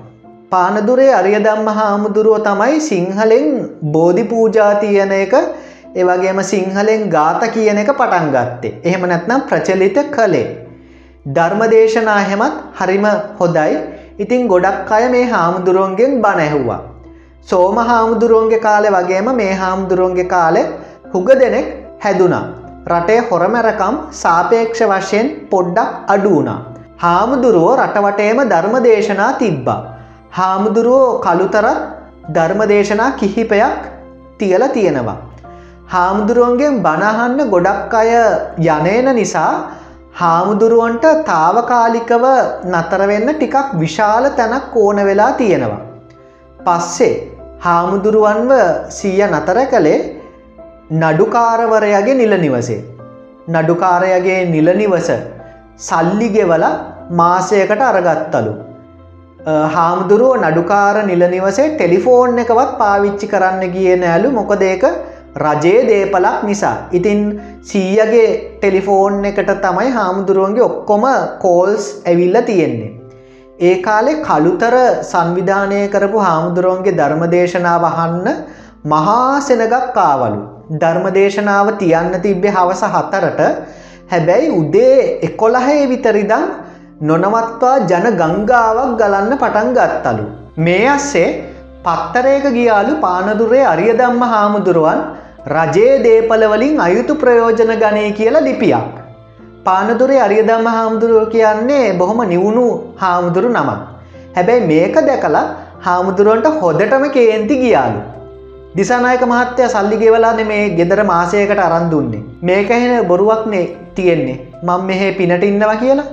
පානදුරේ 0.50 1.11
අරියදම්ම 1.14 1.69
හාමුදුරුව 1.71 2.38
තමයි 2.41 2.81
සිංහලෙන් 2.81 3.49
බෝධි 3.93 4.25
පූජා 4.25 4.75
තියන 4.75 5.12
එක 5.12 5.35
ඒවගේම 5.95 6.43
සිංහලෙන් 6.45 7.02
ගාත 7.11 7.43
කියන 7.55 7.83
එක 7.85 7.91
පටන් 7.93 8.31
ගත්තේ. 8.37 8.73
එහෙම 8.85 9.09
නැත්නම් 9.09 9.43
ප්‍රචලිත 9.43 9.99
කළේ. 10.11 10.47
ධර්මදේශනා 11.29 12.21
හෙමත් 12.31 12.62
හරිම 12.79 13.07
හොදයි. 13.41 13.76
ඉතින් 14.19 14.49
ගොඩක් 14.49 14.91
අය 14.91 15.05
මේ 15.09 15.26
හාමුදුරුවන්ගෙන් 15.26 16.19
බණ 16.23 16.41
ඇහුවා. 16.41 16.81
සෝම 17.49 17.76
හාමුදුරුවන්ගේ 17.83 18.64
කාලෙ 18.67 18.88
වගේම 18.91 19.31
මේ 19.35 19.52
හාමුදුරුවන්ගේ 19.55 20.33
කාලෙ 20.35 20.62
හුග 21.14 21.31
දෙනෙක් 21.41 21.81
හැදුනා. 22.02 22.44
රටේ 22.88 23.21
හොරමැරකම් 23.30 23.97
සාපේක්ෂ 24.12 24.82
වශයෙන් 24.90 25.26
පොඩ්ඩක් 25.50 25.90
අඩුවනා. 26.09 26.61
හාමුදුරුවෝ 26.99 27.75
රටවටේම 27.76 28.38
ධර්ම 28.49 28.76
දේශනා 28.85 29.32
තිබ්බා. 29.35 29.80
හාමුදුරුවෝ 30.30 31.18
කළුතරත් 31.18 31.82
ධර්මදේශනා 32.28 33.11
කිහිපයක් 33.12 33.85
තියල 34.38 34.64
තියෙනවා. 34.68 35.18
හාමුදුරුවන්ගෙන් 35.87 36.82
බණහන්න 36.82 37.50
ගොඩක් 37.50 37.94
අය 37.94 38.11
යනේන 38.68 39.09
නිසා 39.14 39.52
හාමුදුරුවන්ට 40.14 41.06
තාවකාලිකව 41.25 42.25
නතරවෙන්න 42.73 43.28
ටිකක් 43.32 43.75
විශාල 43.75 44.25
තැනක් 44.30 44.76
ඕන 44.76 44.99
වෙලා 45.04 45.32
තියෙනවා. 45.32 45.82
පස්සේ 46.64 47.14
හාමුදුරුවන්ව 47.61 48.52
සීය 48.90 49.23
නතර 49.28 49.61
කළේ 49.66 50.00
නඩුකාරවරයගේ 50.92 52.14
නිල 52.14 52.34
නිවසේ. 52.38 52.82
නඩුකාරයගේ 53.49 54.40
නිලනිවස 54.46 55.08
සල්ලිගෙවල 55.78 56.64
මාසයකට 57.11 57.82
අරගත්තලු. 57.82 58.52
හාමුදුරුව 59.75 60.34
නඩුකාර 60.42 60.96
නිලනිවසේ 61.06 61.70
ටෙලිෆෝන් 61.70 62.38
එකවත් 62.38 62.76
පාවිච්චි 62.78 63.26
කරන්න 63.26 63.72
ගිය 63.75 63.96
නෑලු 63.96 64.30
මොකදේක 64.30 64.84
රජයේ 65.37 65.82
දේපලක් 65.90 66.44
නිසා. 66.44 66.76
ඉතින් 66.92 67.20
සීයගේ 67.62 68.28
ටෙලිෆෝන් 68.58 69.25
එකට 69.25 69.52
තමයි 69.66 69.90
හාමුදුරුවන්ගේ 69.90 70.68
ඔක්කොම 70.70 71.04
කෝල්ස් 71.40 71.87
ඇවිල්ල 72.06 72.40
තියෙන්නේ. 72.42 72.92
ඒ 73.61 73.76
කාලෙ 73.82 74.14
කළුතර 74.28 74.76
සංවිධානය 75.02 75.88
කරපු 75.88 76.18
හාමුදුරුවන්ගේ 76.18 76.99
ධර්මදේශනාව 76.99 77.84
අහන්න 77.92 78.26
මහා 78.84 79.40
සෙනගක් 79.40 79.94
කාවලු. 79.94 80.42
ධර්මදේශනාව 80.73 81.69
තියන්න 81.79 82.12
තිබ්බේ 82.25 82.50
හවස 82.50 82.83
හතරට 82.95 83.41
හැබැයි 84.11 84.52
උදේ 84.61 84.99
එකොළහේ 85.29 85.81
විතරිදම් 85.88 86.45
නොනවත්වා 87.02 87.75
ජන 87.91 88.07
ගංගාවක් 88.21 88.93
ගලන්න 89.00 89.33
පටන් 89.38 89.71
ගත්තලු. 89.79 90.25
මේ 90.59 90.87
අස්සේ 90.88 91.29
පත්තරයක 91.85 92.47
ගියාලු 92.57 92.95
පානදුරේ 93.00 93.64
අරියදම්ම 93.64 94.23
හාමුදුරුවන් 94.33 95.00
රජයේ 95.49 96.02
දේපලවලින් 96.05 96.81
අයුතු 96.81 97.14
ප්‍රයෝජන 97.14 97.73
ගනය 97.83 98.05
කියලා 98.12 98.47
ලිපියක්. 98.49 98.93
පානදුරේ 99.64 100.23
අරියදම්ම 100.26 100.69
හාමුදුරුව 100.76 101.26
කියන්නේ 101.35 101.97
බොහොම 101.99 102.23
නිවුණු 102.33 102.67
හාමුදුරු 103.02 103.50
නමක්. 103.50 103.81
හැබැයි 104.37 104.67
මේක 104.67 104.97
දැකලා 105.09 105.45
හාමුදුරුවන්ට 105.81 106.49
හොදටම 106.61 107.05
කේන්ති 107.11 107.57
ගියාලු. 107.57 108.00
දිසානායක 108.76 109.23
මහත්තය 109.25 109.64
සල්ලිගෙවලාන 109.69 110.38
මේ 110.50 110.62
ගෙදර 110.79 111.00
මාසයකට 111.05 111.59
අරන් 111.59 111.91
දුන්නේ. 111.91 112.23
මේක 112.43 112.71
එහෙන 112.71 113.07
බොරුවක්නේ 113.07 113.64
තියෙන්නේ 113.97 114.37
මං 114.62 114.87
මෙහෙ 114.88 115.09
පිනට 115.19 115.45
ඉන්නවා 115.45 115.76
කියලා. 115.76 116.07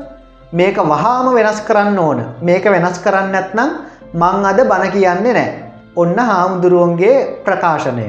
මේක 0.53 0.77
වහාම 0.85 1.27
වෙනස් 1.37 1.61
කරන්න 1.61 1.99
ඕන 1.99 2.19
මේක 2.41 2.65
වෙනස් 2.65 2.99
කරන්න 2.99 3.37
ඇත්නම් 3.41 3.71
මං 4.13 4.47
අද 4.51 4.59
බණ 4.71 4.91
කියන්නේ 4.95 5.33
නෑ. 5.33 5.49
ඔන්න 5.95 6.17
හාමුදුරුවන්ගේ 6.21 7.15
ප්‍රකාශනය. 7.45 8.07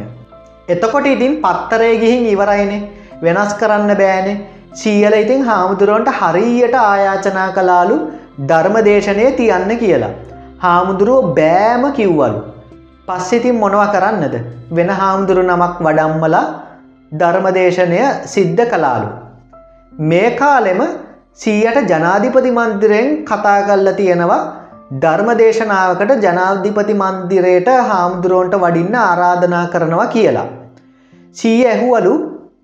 එතකොට 0.69 1.07
ඉතින් 1.07 1.37
පත්තරය 1.45 1.93
ගිහින් 2.03 2.27
ඉවරයිනේ 2.35 2.83
වෙනස් 3.23 3.55
කරන්න 3.55 3.97
බෑනේ 3.97 4.39
සීයල 4.75 5.15
ඉතින් 5.15 5.45
හාමුදුරුවන්ට 5.45 6.17
හරියට 6.21 6.81
ආයාචනා 6.85 7.51
කලාලු 7.53 7.97
ධර්මදේශනය 8.49 9.33
තියන්න 9.33 9.77
කියලා. 9.79 10.17
හාමුදුරුව 10.59 11.37
බෑම 11.37 11.93
කිව්වලු. 11.93 12.41
පස්සෙතින් 13.11 13.61
මොනව 13.63 13.83
කරන්නද 13.95 14.35
වෙන 14.71 14.91
හාමුදුරු 15.01 15.43
නමක් 15.43 15.77
වඩම්මලා 15.87 16.47
ධර්මදේශනය 17.13 18.01
සිද්ධ 18.27 18.65
කලාලු. 18.73 19.09
මේ 20.03 20.31
කාලෙම 20.33 20.81
සීයට 21.35 21.91
ජනාධිපති 21.93 22.51
මන්දිරයෙන් 22.51 23.09
කතා 23.25 23.59
කල්ල 23.69 23.91
තියෙනවා 24.01 24.43
ධර්මදේශනාවකට 25.03 26.25
ජනාධිපති 26.27 26.95
මන්දිරයට 26.95 27.69
හාමුදුරුවන්ට 27.91 28.57
වඩින්න 28.57 28.97
ආරාධනා 29.01 29.67
කරනවා 29.67 30.07
කියලා. 30.07 30.49
සීය 31.37 31.67
ඇහුවලු 31.67 32.15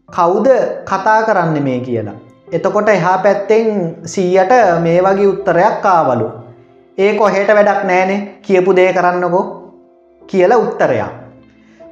කවුද 0.08 0.48
කතා 0.84 1.20
කරන්න 1.22 1.58
මේ 1.62 1.80
කියලා. 1.80 2.16
එතකොට 2.52 2.88
එහා 2.88 3.18
පැත්තෙන් 3.18 3.70
සීයට 4.06 4.52
මේ 4.80 4.98
වගේ 5.02 5.30
උත්තරයක් 5.32 5.78
කාවලු. 5.82 6.26
ඒ 6.98 7.12
කොහෙට 7.14 7.50
වැඩක් 7.50 7.84
නෑනේ 7.84 8.20
කියපු 8.42 8.76
දේ 8.76 8.90
කරන්නකෝ 8.92 9.44
කියලා 10.26 10.58
උත්තරයක්. 10.58 11.12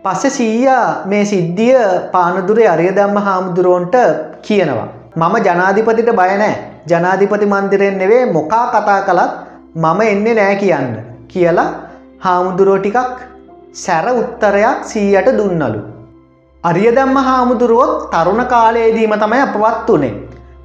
පස්සෙ 0.05 0.31
සීයා 0.31 1.07
මේ 1.07 1.25
සිද්ධිය 1.25 1.79
පානදුරේ 2.13 2.69
අරියදම්ම 2.75 3.17
හාමුදුරුවන්ට 3.27 3.97
කියනවා. 4.43 4.89
මම 5.17 5.35
ජනාධිපතිට 5.47 6.11
බයනෑ 6.21 6.55
ජනාධිපති 6.91 7.47
මන්දිරයෙන් 7.47 7.99
නෙවේ 7.99 8.23
මොකා 8.33 8.67
කතා 8.73 9.01
කළත් 9.09 9.33
මම 9.77 10.01
එන්නේ 10.07 10.35
නෑ 10.35 10.57
කියන්න 10.57 10.91
කියලා 11.29 11.71
හාමුදුරුව 12.25 12.79
ටිකක් 12.81 13.23
සැර 13.75 14.07
උත්තරයක් 14.13 14.85
සීයට 14.91 15.31
දුන්නලු. 15.39 15.81
අරියදම්ම 16.65 17.17
හාමුදුරුවොත් 17.29 17.95
තරුණ 18.13 18.45
කාලයේදීම 18.53 19.15
තමයි 19.23 19.41
අපවත් 19.47 19.89
වනේ. 19.91 20.13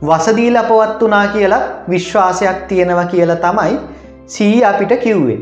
වසදීල 0.01 0.57
අපවත් 0.57 1.01
වනා 1.03 1.27
කියලා 1.27 1.63
විශ්වාසයක් 1.89 2.59
තියෙනව 2.67 3.01
කියලා 3.13 3.39
තමයි 3.45 3.79
සී 4.27 4.57
අපිට 4.63 4.93
කිව්වේ. 5.05 5.39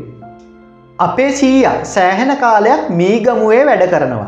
අපේ 0.98 1.30
සීය 1.38 1.66
සෑහෙන 1.90 2.30
කාලයක් 2.40 2.80
මීගමුවේ 3.00 3.60
වැඩ 3.68 3.84
කරනවා. 3.92 4.26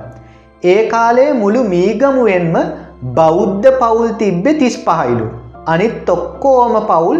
ඒ 0.63 0.83
කාලේ 0.93 1.31
මුළු 1.41 1.63
මීගමුවෙන්ම 1.73 2.57
බෞද්ධ 3.17 3.69
පවුල් 3.81 4.09
තිබ්බෙ 4.21 4.51
තිස් 4.61 4.77
පහයිලු. 4.87 5.27
අනිත් 5.67 6.11
ඔක්කෝම 6.15 6.75
පවුල් 6.91 7.19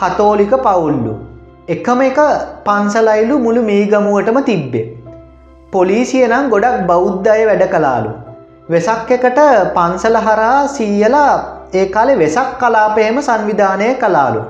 කතෝලික 0.00 0.54
පවුල්ලු. 0.66 1.14
එකම 1.68 2.02
එක 2.08 2.20
පන්සලයිලු 2.68 3.38
මුළු 3.46 3.62
මීගමුවටම 3.70 4.40
තිබ්බේ. 4.50 4.86
පොලිසිය 5.72 6.24
නම් 6.30 6.46
ගොඩක් 6.54 6.86
බෞද්ධය 6.90 7.42
වැඩ 7.50 7.68
කලාලු. 7.74 8.12
වෙසක් 8.70 9.14
එකට 9.18 9.40
පන්සල 9.76 10.18
හරහා 10.26 10.58
සීයලා 10.76 11.30
ඒ 11.74 11.86
කාලෙ 11.94 12.20
වෙසක් 12.24 12.58
කලාපයම 12.60 13.18
සංවිධානය 13.28 13.88
කලාලු. 14.02 14.42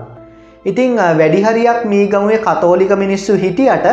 ඉතිං 0.65 0.99
වැඩිහරියක් 1.21 1.81
මීගමුවේ 1.85 2.45
කතෝලික 2.49 2.93
මිනිස්සු 3.05 3.45
හිටියට 3.45 3.89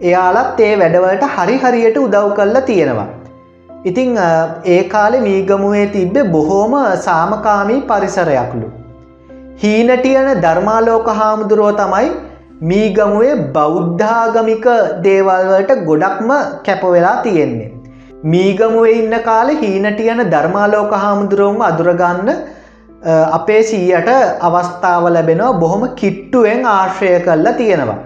එයාලත් 0.00 0.60
ඒ 0.60 0.74
වැඩවලට 0.80 1.24
හරි 1.36 1.56
හරියට 1.62 1.98
උදව් 1.98 2.28
කල්ලා 2.36 2.62
තියෙනවා. 2.62 3.08
ඉතිං 3.84 4.18
ඒ 4.66 4.82
කාලෙ 4.84 5.18
මීගමුවේ 5.20 5.86
තිබ්බෙ 5.86 6.20
බොහෝම 6.34 6.74
සාමකාමී 7.06 7.80
පරිසරයක්ලු. 7.82 8.68
හීනටියන 9.62 10.28
ධර්මාලෝක 10.44 11.08
හාමුදුරුව 11.18 11.72
තමයි 11.80 12.08
මීගමුවේ 12.62 13.34
බෞද්ධාගමික 13.56 14.66
දේවල්වලට 15.04 15.84
ගොඩක්ම 15.88 16.30
කැපවෙලා 16.66 17.16
තියෙන්නේ. 17.22 17.68
මීගමුවේ 18.26 18.94
ඉන්න 18.94 19.18
කාලෙ 19.22 19.52
හීනටියන 19.56 20.24
ධර්මාලෝක 20.30 20.94
හාමුදුරුවම 20.94 21.60
අදුරගන්න 21.62 22.30
අපේ 23.32 23.62
සීයට 23.64 24.08
අවස්ථාව 24.42 25.04
ලැබෙනවා 25.08 25.52
බොහොම 25.54 25.84
කිට්ටුවෙන් 25.94 26.64
ආශ්‍රය 26.68 27.12
කරලා 27.20 27.54
තියෙනවා. 27.54 28.00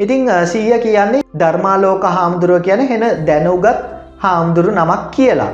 ඉතිං 0.00 0.28
සීය 0.46 0.78
කියන්නේ 0.78 1.22
ධර්මාලෝක 1.36 2.04
හාමුදුරුව 2.08 2.62
කියන 2.66 2.82
හෙන 2.90 3.04
දැනුගත් 3.26 3.80
හාමුදුරු 4.18 4.70
නමක් 4.72 5.02
කියලා. 5.10 5.50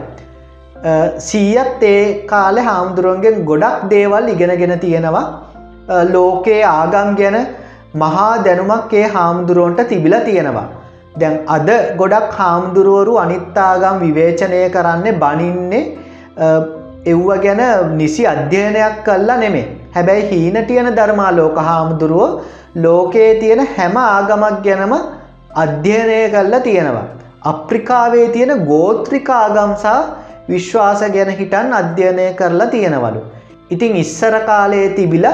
සීයත් 1.20 1.84
ඒ 1.84 2.26
කාලෙ 2.26 2.60
හාමුදුරුවන්ගෙන් 2.60 3.44
ගොඩක් 3.44 3.84
දේවල් 3.90 4.28
ඉගෙනගෙන 4.28 4.74
තියෙනවා 4.78 5.24
ලෝකයේ 6.14 6.62
ආගම් 6.70 7.10
ගැන 7.20 7.38
මහා 7.94 8.32
දැනුමක් 8.46 8.92
ඒ 8.92 9.06
හාමුදුරුවන්ට 9.08 9.88
තිබිල 9.88 10.16
තියෙනවා. 10.28 10.66
දැන් 11.16 11.34
අද 11.48 11.68
ගොඩක් 11.96 12.36
හාමුදුරුවරු 12.40 13.14
අනිත්තාගම් 13.16 13.96
විවේචනය 14.04 14.60
කරන්නේ 14.70 15.18
බනින්නේ 15.22 15.82
එව්ව 17.06 17.28
ගැන 17.44 17.62
නිසි 17.96 18.22
අධ්‍යයනයක් 18.26 18.96
කල්ලා 19.04 19.40
නෙමේ 19.42 19.66
හැබැයි 19.96 20.28
හීනටියන 20.30 20.88
ධර්මා 20.98 21.32
ලෝක 21.38 21.58
හාමුදුරුවෝ 21.68 22.30
ලෝකයේ 22.84 23.32
තියෙන 23.42 23.62
හැම 23.76 23.96
ආගමක් 24.02 24.58
ගැනම 24.66 24.94
අධ්‍යයනය 25.62 26.18
කල්ලා 26.34 26.60
තියෙනවා. 26.60 27.06
අප්‍රිකාවේ 27.44 28.28
තියෙන 28.34 28.52
ගෝත්‍රික 28.70 29.28
ආගම්සා 29.40 29.98
විශ්වාස 30.50 31.02
ගැන 31.16 31.30
හිටන් 31.40 31.76
අධ්‍යයනය 31.80 32.26
කරලා 32.40 32.70
තියෙනවලු. 32.74 33.20
ඉතිං 33.70 33.96
ඉස්සර 34.04 34.34
කාලයේ 34.48 34.88
තිබිල 34.96 35.26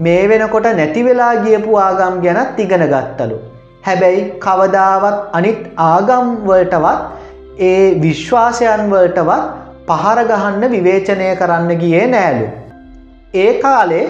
මේ 0.00 0.22
වෙනකොට 0.30 0.68
නැතිවෙලා 0.80 1.34
ගියපු 1.44 1.78
ආගම් 1.78 2.16
ගැනත් 2.24 2.60
ඉගෙන 2.64 2.84
ගත්තලු. 2.92 3.38
හැබැයි 3.86 4.26
කවදාවත් 4.44 5.18
අනිත් 5.38 5.62
ආගම්වලටවත් 5.86 7.00
ඒ 7.60 7.82
විශ්වාසයන් 8.04 8.84
වලටවත් 8.92 9.42
පහරගහන්න 9.88 10.70
විවේචනය 10.74 11.28
කරන්න 11.40 11.82
ගියේ 11.82 12.06
නෑලු. 12.14 12.46
ඒ 13.34 13.60
කාලේ 13.60 14.04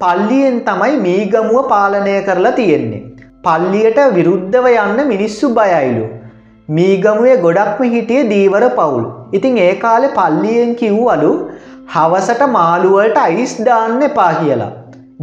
පල්ලියෙන් 0.00 0.60
තමයි 0.60 0.96
මීගමුව 0.96 1.68
පාලනය 1.68 2.22
කරලා 2.22 2.52
තියෙන්නේ. 2.52 3.02
පල්ලියට 3.44 3.98
විරුද්ධව 4.14 4.66
යන්න 4.72 5.08
මිනිස්සු 5.08 5.54
බයයිලු. 5.54 6.04
මීගමුවේ 6.68 7.36
ගොඩක්ම 7.36 7.82
හිටිය 7.82 8.28
දීවර 8.30 8.68
පවුල්. 8.70 9.04
ඉතිං 9.32 9.58
ඒ 9.58 9.74
කාලෙ 9.74 10.08
පල්ලියෙන් 10.08 10.74
කිව්වලු 10.74 11.32
හවසට 11.94 12.42
මාළුවලට 12.48 13.18
අයිස් 13.18 13.54
දාන්න 13.66 14.02
එපා 14.02 14.32
කියලා. 14.34 14.72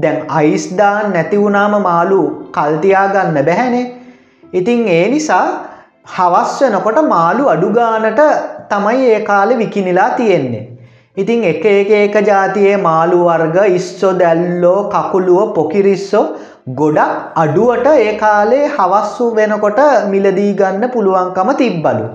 දැන් 0.02 0.20
අයිස්දාන් 0.30 1.14
නැතිවුණාම 1.14 1.82
මාලු 1.82 2.22
කල්තියාගන්න 2.52 3.40
බැහැනේ 3.46 3.86
ඉතිං 4.54 4.88
ඒ 4.88 5.10
නිසා 5.10 5.46
හවස් 6.06 6.62
වෙනකොට 6.62 7.00
මාලු 7.08 7.50
අඩුගානට 7.50 8.22
තමයි 8.70 9.10
ඒ 9.14 9.20
කාලෙ 9.20 9.58
විකිනිලා 9.58 10.10
තියෙන්නේ. 10.10 10.69
ඉතිං 11.22 11.44
එක 11.44 11.66
එක 11.66 11.92
ඒක 11.92 12.16
ජාතියේ 12.30 12.78
මාළු 12.88 13.20
වර්ග 13.28 13.58
ඉස්සෝ 13.80 14.14
දැල්ලෝ 14.22 14.78
කකුළුව 14.94 15.54
පොකිරිස්සෝ 15.58 16.26
ගොඩක් 16.80 17.14
අඩුවට 17.44 17.88
ඒ 17.94 18.12
කාලේ 18.24 18.66
හවස්සු 18.76 19.28
වෙනකොට 19.38 19.80
මිලදී 20.12 20.52
ගන්න 20.60 20.92
පුළුවන්කම 20.96 21.50
තිබ්බලු. 21.62 22.06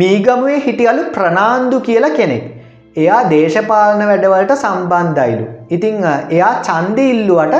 මීගමුවේ 0.00 0.60
හිටියලු 0.66 1.02
ප්‍රනාන්දු 1.16 1.78
කියලා 1.80 2.14
කෙනෙක්. 2.18 2.44
එයා 2.96 3.22
දේශපාලන 3.32 4.04
වැඩවලට 4.10 4.54
සම්බන්ධයිලු. 4.56 5.46
ඉතිං 5.70 5.98
එයා 6.30 6.54
චන්ද 6.68 6.98
ඉල්ලුවට 7.12 7.56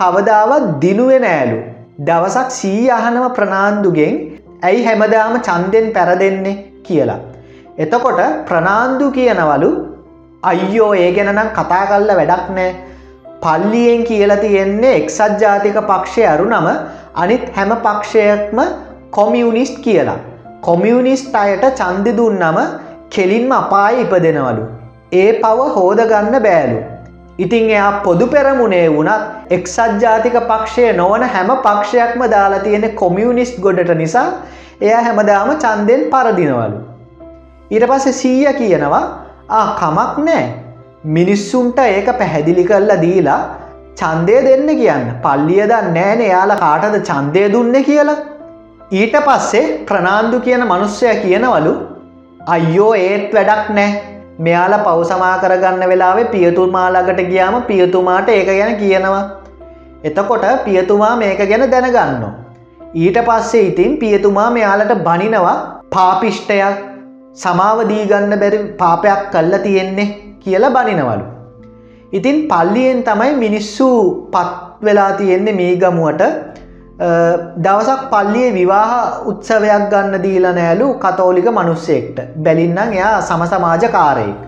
කවදාවත් 0.00 0.66
දිනුවෙ 0.84 1.18
නෑලු. 1.26 1.58
දවසක් 2.00 2.50
සී 2.60 2.82
අහනම 2.98 3.26
ප්‍රනාන්දුගෙන් 3.38 4.16
ඇයි 4.62 4.86
හැමදාම 4.88 5.36
චන්දෙන් 5.48 5.86
පැරදෙන්නේ 5.96 6.58
කියලා. 6.86 7.20
එතකොට 7.78 8.20
ප්‍රනාන්දු 8.48 9.06
කියනවලු 9.18 9.70
අයියෝ 10.42 10.92
ඒ 10.94 11.08
ගැනනම් 11.16 11.48
කතා 11.56 11.80
කල්ල 11.88 12.10
වැඩක් 12.18 12.46
නෑ 12.58 12.68
පල්ලියෙන් 13.42 14.04
කියල 14.04 14.32
තියෙන්නේ 14.44 14.92
එක්සත් 15.00 15.42
ජාතික 15.42 15.76
පක්ෂය 15.90 16.24
අරු 16.28 16.46
නම 16.46 16.68
අනිත් 17.14 17.44
හැම 17.56 17.74
පක්ෂයක්ම 17.86 18.60
කොමියුනිස්ට් 19.10 19.78
කියලා. 19.86 20.16
කොමියුනිස්ට් 20.62 21.36
අයට 21.42 21.66
චන්දි 21.80 22.16
දුන්නම 22.16 22.58
කෙලින්ම 23.10 23.52
අපාය 23.52 24.00
ඉපදෙනවලු. 24.04 24.64
ඒ 25.12 25.30
පව 25.42 25.68
හෝදගන්න 25.76 26.42
බෑලු. 26.48 26.80
ඉතිං 27.38 27.70
එයා 27.70 27.92
පොදු 28.04 28.26
පෙරමුණේ 28.26 28.86
වුණත් 28.96 29.54
එක්සත් 29.56 30.02
ජාතික 30.02 30.42
පක්ෂය 30.50 30.90
නොවන 30.96 31.30
හැම 31.34 31.56
පක්ෂයක්ම 31.66 32.28
දාලා 32.30 32.66
තියෙන 32.66 32.92
කොමියනිස්ට් 32.94 33.60
ගොඩට 33.60 33.96
නිසා 33.96 34.28
එය 34.80 34.92
හැමදාම 34.98 35.56
චන්දෙන් 35.56 36.06
පරදිනවලු. 36.12 36.78
ඊට 37.70 37.90
පස්සේ 37.90 38.20
සීය 38.20 38.52
කියනවා 38.60 39.08
ආ 39.08 39.29
කමක් 39.80 40.24
නෑ. 40.26 40.42
මිනිස්සුන්ට 41.04 41.78
ඒක 41.84 42.08
පැහැදිලි 42.18 42.64
කරලා 42.64 43.00
දීලා 43.04 43.40
චන්දය 44.00 44.36
දෙන්න 44.46 44.68
කියන්න. 44.80 45.06
පල්ලියද 45.24 45.72
නෑන 45.96 46.20
එයාලා 46.26 46.60
කාටද 46.64 46.98
චන්දය 47.08 47.42
දුන්න 47.54 47.76
කියලා. 47.88 48.18
ඊට 49.00 49.16
පස්සේ 49.26 49.64
ප්‍රනාන්දු 49.88 50.40
කියන 50.46 50.62
මනුස්සය 50.72 51.14
කියනවලු 51.24 51.72
අයියෝ 52.54 52.92
ඒත් 53.06 53.34
වැඩක් 53.38 53.74
නෑ. 53.78 53.90
මෙයාල 54.38 54.74
පවසමා 54.86 55.34
කරගන්න 55.42 55.88
වෙලාවේ 55.92 56.28
පියතුමාලකට 56.34 57.22
ගියාම 57.32 57.62
පියතුමාට 57.70 58.28
ඒක 58.36 58.50
ගැන 58.50 58.76
කියනවා. 58.82 59.24
එතකොට 60.04 60.46
පියතුමා 60.66 61.16
මේක 61.16 61.42
ගැන 61.50 61.66
දැනගන්න. 61.74 62.24
ඊට 62.94 63.18
පස්සේ 63.26 63.66
ඉතින් 63.70 63.96
පියතුමා 63.96 64.50
මෙයාලට 64.50 64.94
බනිනවා 65.08 65.58
පාපිෂ්ටයක් 65.90 66.89
සමාවදීගන්න 67.34 68.32
බැරි 68.40 68.58
පාපයක් 68.78 69.30
කල්ල 69.32 69.54
තියෙන්නේ 69.62 70.08
කියලා 70.40 70.70
බනිනවලු. 70.70 71.24
ඉතින් 72.12 72.48
පල්ලියෙන් 72.48 73.02
තමයි 73.02 73.34
මිනිස්සු 73.36 73.86
පත් 74.32 74.84
වෙලා 74.84 75.12
තියෙන්නේ 75.12 75.54
මේ 75.54 75.76
ගමුවට 75.76 76.22
දවසක් 77.56 78.02
පල්ලිය 78.10 78.48
විවාහ 78.52 78.92
උත්සවයක් 79.26 79.86
ගන්න 79.92 80.22
දීල 80.24 80.46
නෑලු 80.50 80.88
කතෝලික 80.96 81.48
මනුස්සෙක්ට 81.50 82.18
බැලින්නම් 82.36 82.92
එයා 82.98 83.22
සමසමාජකාරයෙක්. 83.22 84.40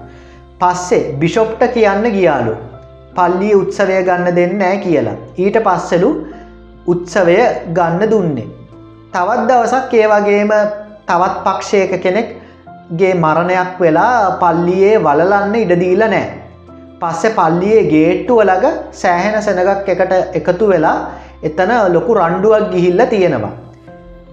පස්සේ 0.61 1.13
බිෂොප්ට 1.21 1.63
කියන්න 1.75 2.05
ගියාලු. 2.17 2.57
පල්ලිය 3.15 3.55
උත්සවය 3.55 4.03
ගන්න 4.03 4.37
දෙන්න 4.37 4.63
ෑ 4.63 4.77
කියලා. 4.79 5.17
ඊට 5.39 5.59
පස්සලු 5.67 6.11
උත්සවය 6.87 7.39
ගන්න 7.73 8.11
දුන්නේ. 8.11 8.49
තවත් 9.13 9.49
දවසක් 9.49 9.93
ඒ 9.95 10.07
වගේම 10.09 10.55
තවත් 11.07 11.35
පක්ෂයක 11.45 12.01
කෙනෙක්ගේ 12.93 13.15
මරණයක් 13.15 13.81
වෙලා 13.81 14.39
පල්ලියේ 14.41 14.99
වලලන්න 14.99 15.55
ඉඩදීල 15.55 16.03
නෑ. 16.05 16.25
පස්සෙ 17.01 17.29
පල්ලියේ 17.39 17.89
ගේට්ටුව 17.93 18.41
ළඟ 18.43 18.79
සෑහෙන 18.93 19.43
සෙනගක් 19.43 19.89
එකට 19.89 20.13
එකතු 20.39 20.67
වෙලා 20.69 20.97
එතන 21.43 21.73
ලොකු 21.95 22.15
රණ්ඩුවක් 22.15 22.71
ගිහිල්ල 22.73 23.03
තියෙනවා. 23.13 23.53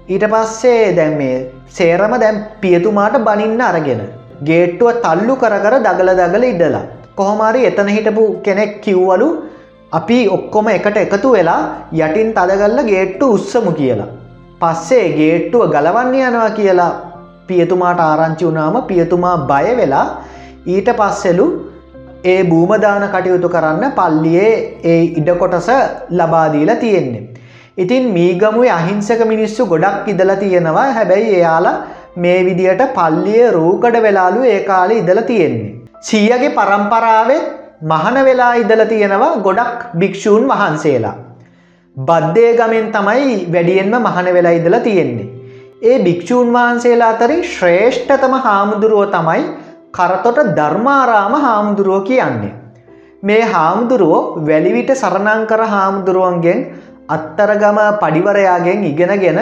ඊට 0.09 0.25
පස්සේ 0.33 0.95
දැම් 0.97 1.17
මේ 1.17 1.45
සේරම 1.67 2.13
දැම් 2.19 2.37
පියතුමාට 2.61 3.17
බනින්න 3.27 3.61
අරගෙන. 3.61 4.01
ගේට්ටුව 4.43 5.01
තල්ලු 5.05 5.35
කර 5.35 5.55
කර 5.63 5.75
දගල 5.87 6.11
දගල 6.19 6.43
ඉඩලා. 6.43 6.85
කොහොමරි 7.15 7.65
එතන 7.65 7.87
හිටපු 7.87 8.23
කෙනෙක් 8.45 8.81
කිව්වලු 8.83 9.29
අපි 9.91 10.19
ඔක්කොම 10.37 10.67
එකට 10.77 10.97
එකතු 11.05 11.31
වෙලා 11.35 11.61
යටින් 11.93 12.33
තදගල්ල 12.37 12.79
ගේට්ටු 12.91 13.35
උත්සමු 13.35 13.71
කියලා. 13.71 14.09
පස්සේ 14.61 15.05
ගේට්ටුව 15.19 15.71
ගලවන්න 15.73 16.15
යනවා 16.21 16.49
කියලා 16.57 17.08
පියතුමාට 17.49 18.01
ආරංචි 18.01 18.45
වුනාම 18.45 18.77
පියතුමා 18.89 19.35
බය 19.49 19.65
වෙලා 19.79 20.05
ඊට 20.67 20.89
පස්සෙලු 20.99 21.47
ඒ 22.25 22.39
භූමදාන 22.43 23.05
කටයුතු 23.13 23.49
කරන්න 23.49 23.93
පල්ලියේ 23.99 24.51
ඒ 24.83 25.01
ඉඩකොටස 25.19 25.69
ලබාදීලා 26.19 26.81
තියෙන්නේ. 26.83 27.23
ඉතින් 27.77 28.03
මීගමුවේ 28.15 28.73
අහිංසක 28.79 29.21
මිනිස්සු 29.31 29.69
ගොඩක් 29.71 30.09
ඉදල 30.13 30.33
තියෙනවා 30.41 30.89
හැබැයි 30.91 31.29
එයාලා 31.37 31.77
මේ 32.17 32.39
විදියට 32.47 32.83
පල්ලිය 32.97 33.45
රූකඩ 33.51 33.97
වෙලාලු 34.05 34.43
ඒ 34.53 34.59
කාලෙ 34.69 34.99
ඉදල 35.01 35.21
තියෙන්නේ. 35.31 35.73
සීයගේ 36.01 36.55
පරම්පරාවෙත් 36.59 37.49
මහන 37.83 38.17
වෙලා 38.27 38.53
ඉදල 38.63 38.83
තියෙනවා 38.93 39.33
ගොඩක් 39.47 39.89
භික්‍ෂූන් 39.99 40.45
වහන්සේලා. 40.51 41.17
බද්ධය 41.97 42.47
ගමෙන් 42.59 42.87
තමයි 42.91 43.35
වැඩියෙන්ම 43.53 43.95
මහන 43.99 44.33
වෙලා 44.37 44.57
ඉදලා 44.59 44.85
තියෙන්නේ. 44.87 45.29
ඒ 45.81 45.97
භික්‍ෂූන් 45.99 46.49
වහන්සේලා 46.53 47.09
අතරින් 47.09 47.43
ශ්‍රේෂ්ඨතම 47.45 48.33
හාමුදුරුවෝ 48.37 49.05
තමයි 49.07 49.43
කරතොට 49.91 50.39
ධර්මාරාම 50.57 51.33
හාමුදුරුවෝ 51.35 52.01
කියන්නේ. 52.01 52.53
මේ 53.23 53.43
හාමුදුරුවෝ 53.45 54.47
වැලිවිට 54.47 54.91
සරණංකර 54.93 55.61
හාමුදුරුවන්ගෙන් 55.65 56.59
අත්තරගම 57.09 57.79
පඩිවරයාගෙන් 58.01 58.83
ඉගෙනගෙන 58.83 59.39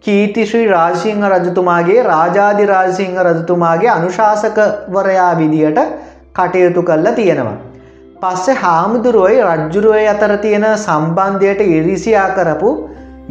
කීතිශ්‍රී 0.00 0.66
රාජසිංහ 0.66 1.24
රජතුමාගේ 1.30 2.02
රාජාධි 2.02 2.66
රාජසිංහ 2.66 3.16
රජතුමාගේ 3.22 3.90
අනුශාසකවරයා 3.90 5.32
විදියට 5.38 5.80
කටයුතු 6.34 6.82
කල්ලා 6.82 7.12
තියෙනවා. 7.12 7.56
පස්සෙ 8.20 8.54
හාමුදුරුවයි 8.56 9.40
රජ්ජුරුවය 9.46 10.04
අතර 10.06 10.36
තියෙන 10.36 10.68
සම්බන්ධයට 10.76 11.64
ඉරිසියා 11.70 12.28
කරපු 12.30 12.74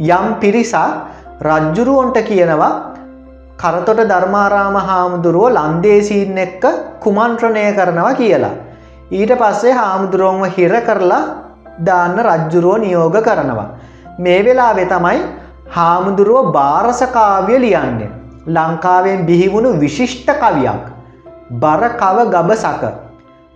යම් 0.08 0.26
පිරිසා 0.40 0.90
රජ්ජුරුවන්ට 1.40 2.18
කියනවා 2.22 2.70
කරතොට 3.56 4.00
ධර්මාරාම 4.04 4.76
හාමුදුරුව 4.78 5.44
ලන්දේසීන් 5.50 6.38
එක්ක 6.38 6.64
කුමන්ත්‍රණය 7.00 7.62
කරනවා 7.72 8.14
කියලා. 8.14 8.54
ඊට 9.12 9.32
පස්සේ 9.34 9.72
හාමුදුරුවන්ව 9.72 10.44
හිර 10.56 10.74
කරලා 10.80 11.20
දාන්න 11.80 12.16
රජ්ජුරුව 12.20 12.78
නියෝග 12.78 13.18
කරනවා. 13.20 13.68
මේ 14.18 14.40
වෙලාවෙ 14.44 14.84
තමයි 14.86 15.20
හාමුදුරුව 15.68 16.52
භාරසකාව්‍ය 16.52 17.60
ලියන්නේ. 17.60 18.10
ලංකාවෙන් 18.48 19.26
බිහිවුණු 19.26 19.70
විශිෂ්ට 19.80 20.32
කවියක්. 20.34 20.82
බර 21.52 21.82
කව 21.96 22.26
ගබසක. 22.30 22.82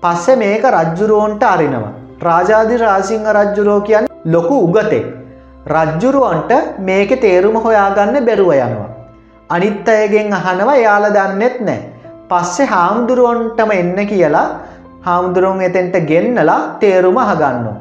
පස්සෙ 0.02 0.36
මේක 0.36 0.64
රජ්ජුරුවන්ට 0.70 1.42
අරිනවා. 1.44 1.92
රාජාධි 2.20 2.76
රාසිංහ 2.76 3.26
රජ්ජුරෝ 3.32 3.80
කියන්න 3.80 4.06
ලොකු 4.26 4.54
උගතෙක්. 4.66 5.21
රජ්ජුරුවන්ට 5.66 6.52
මේක 6.80 7.10
තේරුම 7.20 7.54
හොයාගන්න 7.56 8.24
බැරුව 8.24 8.52
යනවා. 8.52 8.90
අනිත් 9.50 9.88
අයගෙන් 9.88 10.32
අහනවා 10.32 10.76
යාල 10.76 11.04
දන්නෙත් 11.10 11.60
නෑ. 11.60 11.80
පස්සෙ 12.28 12.64
හාමුදුරුවන්ටම 12.66 13.70
එන්න 13.72 13.98
කියලා 14.06 14.46
හාමුදුරුවන් 15.02 15.62
එතෙන්ට 15.62 15.96
ගෙන්නලා 16.10 16.78
තේරුම 16.80 17.16
අහගන්නවා. 17.16 17.76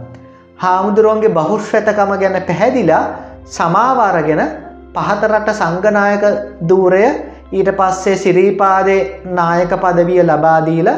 හාමුදුරුවන්ගේ 0.58 1.36
බහුශ්‍රතකම 1.40 2.12
ගැන 2.22 2.38
පැහැදිලා 2.44 3.04
සමාවාරගෙන 3.48 4.42
පහතරට 4.96 5.50
සංගනායක 5.54 6.24
දූරය 6.70 7.04
ඊට 7.52 7.70
පස්සේ 7.74 8.16
සිරීපාදේ 8.18 9.02
නායක 9.26 9.74
පදවිය 9.84 10.22
ලබාදීල 10.24 10.90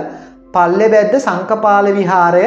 පල්ලෙ 0.54 0.88
බැද්ද 0.90 1.16
සංකපාල 1.20 1.86
විහාරය 1.96 2.46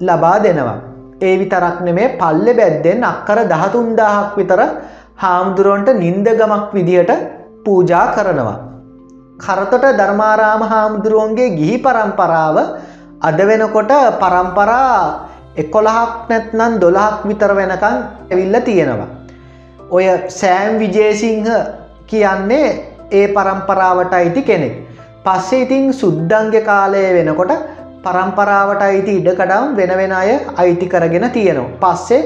ලබා 0.00 0.36
දෙනවා. 0.42 0.95
ඒ 1.20 1.34
විතරක් 1.38 1.78
නෙමේ 1.80 2.14
පල්ලෙ 2.18 2.52
බැද්දෙන් 2.52 3.04
අක්කර 3.04 3.38
දහතුන්දාහක් 3.46 4.36
විතර 4.36 4.60
හාමුදුරුවන්ට 5.16 5.88
නින්දගමක් 5.96 6.74
විදියට 6.74 7.12
පූජා 7.64 8.06
කරනවා. 8.08 8.56
කරතොට 9.38 9.86
ධර්මාරාම 9.92 10.62
හාමුදුරුවන්ගේ 10.62 11.54
ගිහි 11.58 11.76
පරම්පරාව 11.78 12.56
අද 13.20 13.38
වෙනකොට 13.42 13.92
පරම්පරා 14.20 14.96
එකොළහක් 15.56 16.28
නැත්නන් 16.28 16.72
දොළහක් 16.78 17.24
විතර 17.24 17.52
වෙනකං 17.54 17.96
ඇවිල්ල 18.30 18.56
තියෙනවා. 18.60 19.08
ඔය 19.90 20.04
සෑම් 20.30 20.78
විජේසිංහ 20.78 21.48
කියන්නේ 22.06 22.68
ඒ 23.10 23.26
පරම්පරාවට 23.28 24.12
අයිති 24.12 24.42
කෙනෙක්. 24.42 24.74
පස්සේ 25.24 25.62
ඉතින් 25.62 25.92
සුද්දන්ගේ 25.92 26.60
කාලය 26.62 27.02
වෙනකොට 27.14 27.52
පරම්පරාවට 28.06 28.82
අයිති 28.88 29.14
ඉඩකඩම් 29.20 29.76
වෙන 29.78 29.92
වෙන 30.00 30.12
අය 30.22 30.32
අයිති 30.62 30.86
කරගෙන 30.94 31.26
තියෙනවා. 31.36 31.70
පස්සේ 31.84 32.20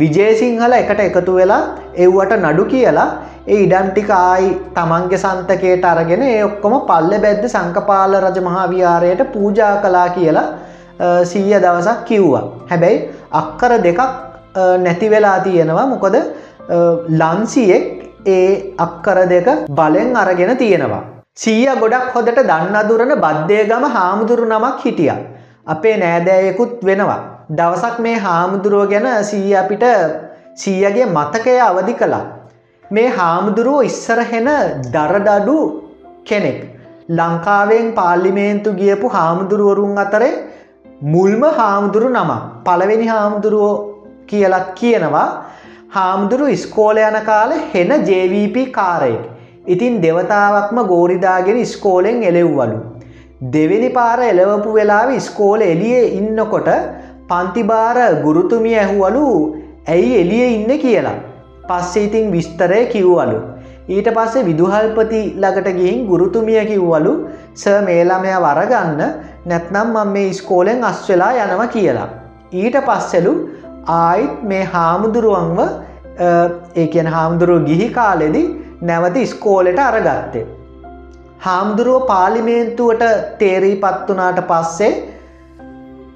විජේසිංහල 0.00 0.74
එකට 0.80 1.00
එකතු 1.06 1.34
වෙලා 1.38 1.62
එව්වට 2.04 2.32
නඩු 2.44 2.64
කියලා 2.72 3.08
ඒ 3.52 3.58
ඉඩන්ටික 3.64 4.10
ආයි 4.16 4.50
තමන්ගේ 4.76 5.22
සන්තකයට 5.24 5.86
අරගෙන 5.92 6.22
ඒ 6.28 6.42
ඔක්කොම 6.48 6.74
පල්ල 6.90 7.14
බැද්ද 7.24 7.44
සංකපාල 7.54 8.14
රජ 8.24 8.38
මහාවිහාරයට 8.48 9.22
පූජා 9.34 9.72
කලා 9.84 10.08
කියලා 10.16 10.48
සීය 11.30 11.56
දවසක් 11.64 12.04
කිව්වා. 12.10 12.44
හැබැයි 12.70 12.98
අක්කර 13.40 13.72
දෙකක් 13.86 14.00
නැති 14.84 15.10
වෙලා 15.14 15.38
තියෙනවා 15.46 15.86
මොකොද 15.94 16.16
ලන්සියෙක් 17.20 17.86
ඒ 18.36 18.46
අක්කර 18.86 19.18
දෙක 19.34 19.48
බලෙන් 19.78 20.16
අරගෙන 20.22 20.56
තියෙනවා. 20.62 21.04
සීය 21.36 21.68
ගොඩක් 21.80 22.08
හොදට 22.14 22.38
දන්නදුරන 22.40 23.12
බද්ධයගම 23.16 23.84
හාමුදුරු 23.94 24.44
නමක් 24.44 24.82
හිටිය. 24.82 25.12
අපේ 25.66 25.94
නෑදෑයකුත් 25.96 26.74
වෙනවා. 26.84 27.20
දවසක් 27.50 27.96
මේ 27.98 28.18
හාමුදුරුව 28.18 28.82
ගැන 28.90 29.08
සීය 29.24 29.54
අපිට 29.56 29.84
සීයගේ 30.54 31.06
මතකය 31.08 31.54
අවදි 31.60 31.94
කළා. 31.94 32.26
මේ 32.90 33.08
හාමුදුරුවෝ 33.10 33.82
ඉස්සරහෙන 33.82 34.50
දරදඩු 34.94 35.56
කෙනෙක්. 36.26 36.60
ලංකාවෙන් 37.10 37.88
පාල්ලිමේන්තු 37.92 38.76
ගියපු 38.76 39.08
හාමුදුරුවරුන් 39.08 40.04
අතරේ 40.04 40.32
මුල්ම 41.08 41.42
හාමුදුරු 41.60 42.10
නම 42.10 42.32
පළවෙනි 42.64 43.06
හාමුදුරුවෝ 43.06 43.74
කියලත් 44.26 44.68
කියනවා 44.74 45.28
හාමුදුරු 45.90 46.54
ඉස්කෝල 46.56 46.98
යන 47.02 47.20
කාල 47.24 47.60
හෙන 47.70 48.00
ජVP 48.08 48.66
කාරයෙක්. 48.70 49.31
ඉතින් 49.66 50.00
දෙවතාවක්ම 50.02 50.78
ගෝරිදාගෙන 50.86 51.56
ඉස්කෝලෙන් 51.56 52.22
එලෙව්වලු. 52.22 52.78
දෙවෙනි 53.52 53.90
පාර 53.90 54.18
එලවපු 54.22 54.74
වෙලාව 54.74 55.10
ඉස්කෝල 55.14 55.60
එලියේ 55.62 56.04
ඉන්නකොට 56.18 56.70
පන්තිබාර 57.28 57.98
ගුරුතුමිය 58.24 58.78
ඇහුවලු 58.78 59.24
ඇයි 59.86 60.20
එලිය 60.20 60.46
ඉන්න 60.56 60.78
කියලා. 60.78 61.18
පස්සේ 61.68 62.04
ඉතින් 62.04 62.32
විස්තරය 62.32 62.86
කිව්වලු. 62.86 63.38
ඊට 63.88 64.08
පස්සේ 64.16 64.46
විදුහල්පති 64.48 65.20
ළඟට 65.36 65.68
ගිහින් 65.78 66.06
ගුරුතුමිය 66.06 66.64
කිව්වලු 66.66 67.12
ස 67.54 67.64
මේලාමය 67.86 68.34
වරගන්න 68.46 69.00
නැත්නම් 69.46 69.94
මං 69.94 70.12
මේ 70.14 70.28
ඉස්කෝලෙන් 70.28 70.84
අස්වෙලා 70.84 71.32
යනව 71.44 71.62
කියලා. 71.68 72.08
ඊට 72.52 72.76
පස්සෙලු 72.88 73.32
ආයිත් 73.86 74.42
මේ 74.42 74.64
හාමුදුරුවන්ව 74.64 75.60
ඒ 76.76 76.86
කියන 76.86 77.06
හාමුදුරුව 77.06 77.64
ගිහි 77.70 77.88
කාලෙදි 77.90 78.42
නැවත 78.82 79.16
ඉස්කෝලෙට 79.16 79.80
අරගත්තේ. 79.80 80.44
හාමුදුරුව 81.40 82.06
පාලිමේන්තුවට 82.06 83.02
තේරී 83.40 83.74
පත්වනාට 83.76 84.40
පස්සේ 84.50 84.92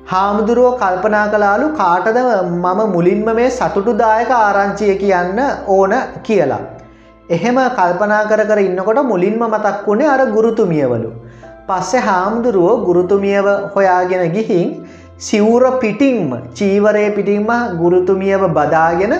හාමුදුරුවෝ 0.06 0.72
කල්පනා 0.82 1.26
කලාලු 1.28 1.68
කාටද 1.78 2.18
මම 2.40 2.80
මුලින්ම 2.92 3.28
මේ 3.38 3.50
සතුටුදායක 3.50 4.32
ආරංචිය 4.36 4.94
කියන්න 5.02 5.40
ඕන 5.68 5.94
කියලා. 6.22 6.62
එහෙම 7.28 7.58
කල්පනා 7.78 8.22
කර 8.24 8.42
කර 8.50 8.60
ඉන්නකොට 8.60 9.00
මුලින්ම 9.04 9.40
මතක් 9.48 9.86
වුණේ 9.86 10.12
අර 10.14 10.22
ගුරුතුමියවලු. 10.36 11.10
පස්සෙ 11.68 12.04
හාමුදුරුවෝ 12.08 12.76
ගුරුතුමියව 12.88 13.48
හොයාගෙන 13.74 14.26
ගිහින් 14.36 14.68
සිවුර 15.20 15.64
පිටින්ම 15.80 16.28
චීවරය 16.54 17.06
පිටින්ම 17.10 17.50
ගුරුතුමියව 17.82 18.44
බදාගෙන 18.50 19.14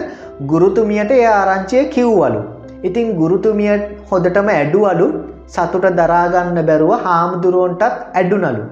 ගුරුතුමියට 0.52 1.10
ඒ 1.12 1.26
ආරංචිය 1.32 1.84
කිව්වලු. 1.88 2.42
ඉතින් 2.88 3.08
ගුරුතුමිය 3.20 3.74
හොදටම 4.10 4.48
ඇඩුවලු 4.52 5.06
සතුට 5.48 5.86
දරාගන්න 5.98 6.58
බැරුව 6.68 6.92
හාමුදුරුවන්ටත් 7.04 7.84
ඇඩුනලු. 8.14 8.64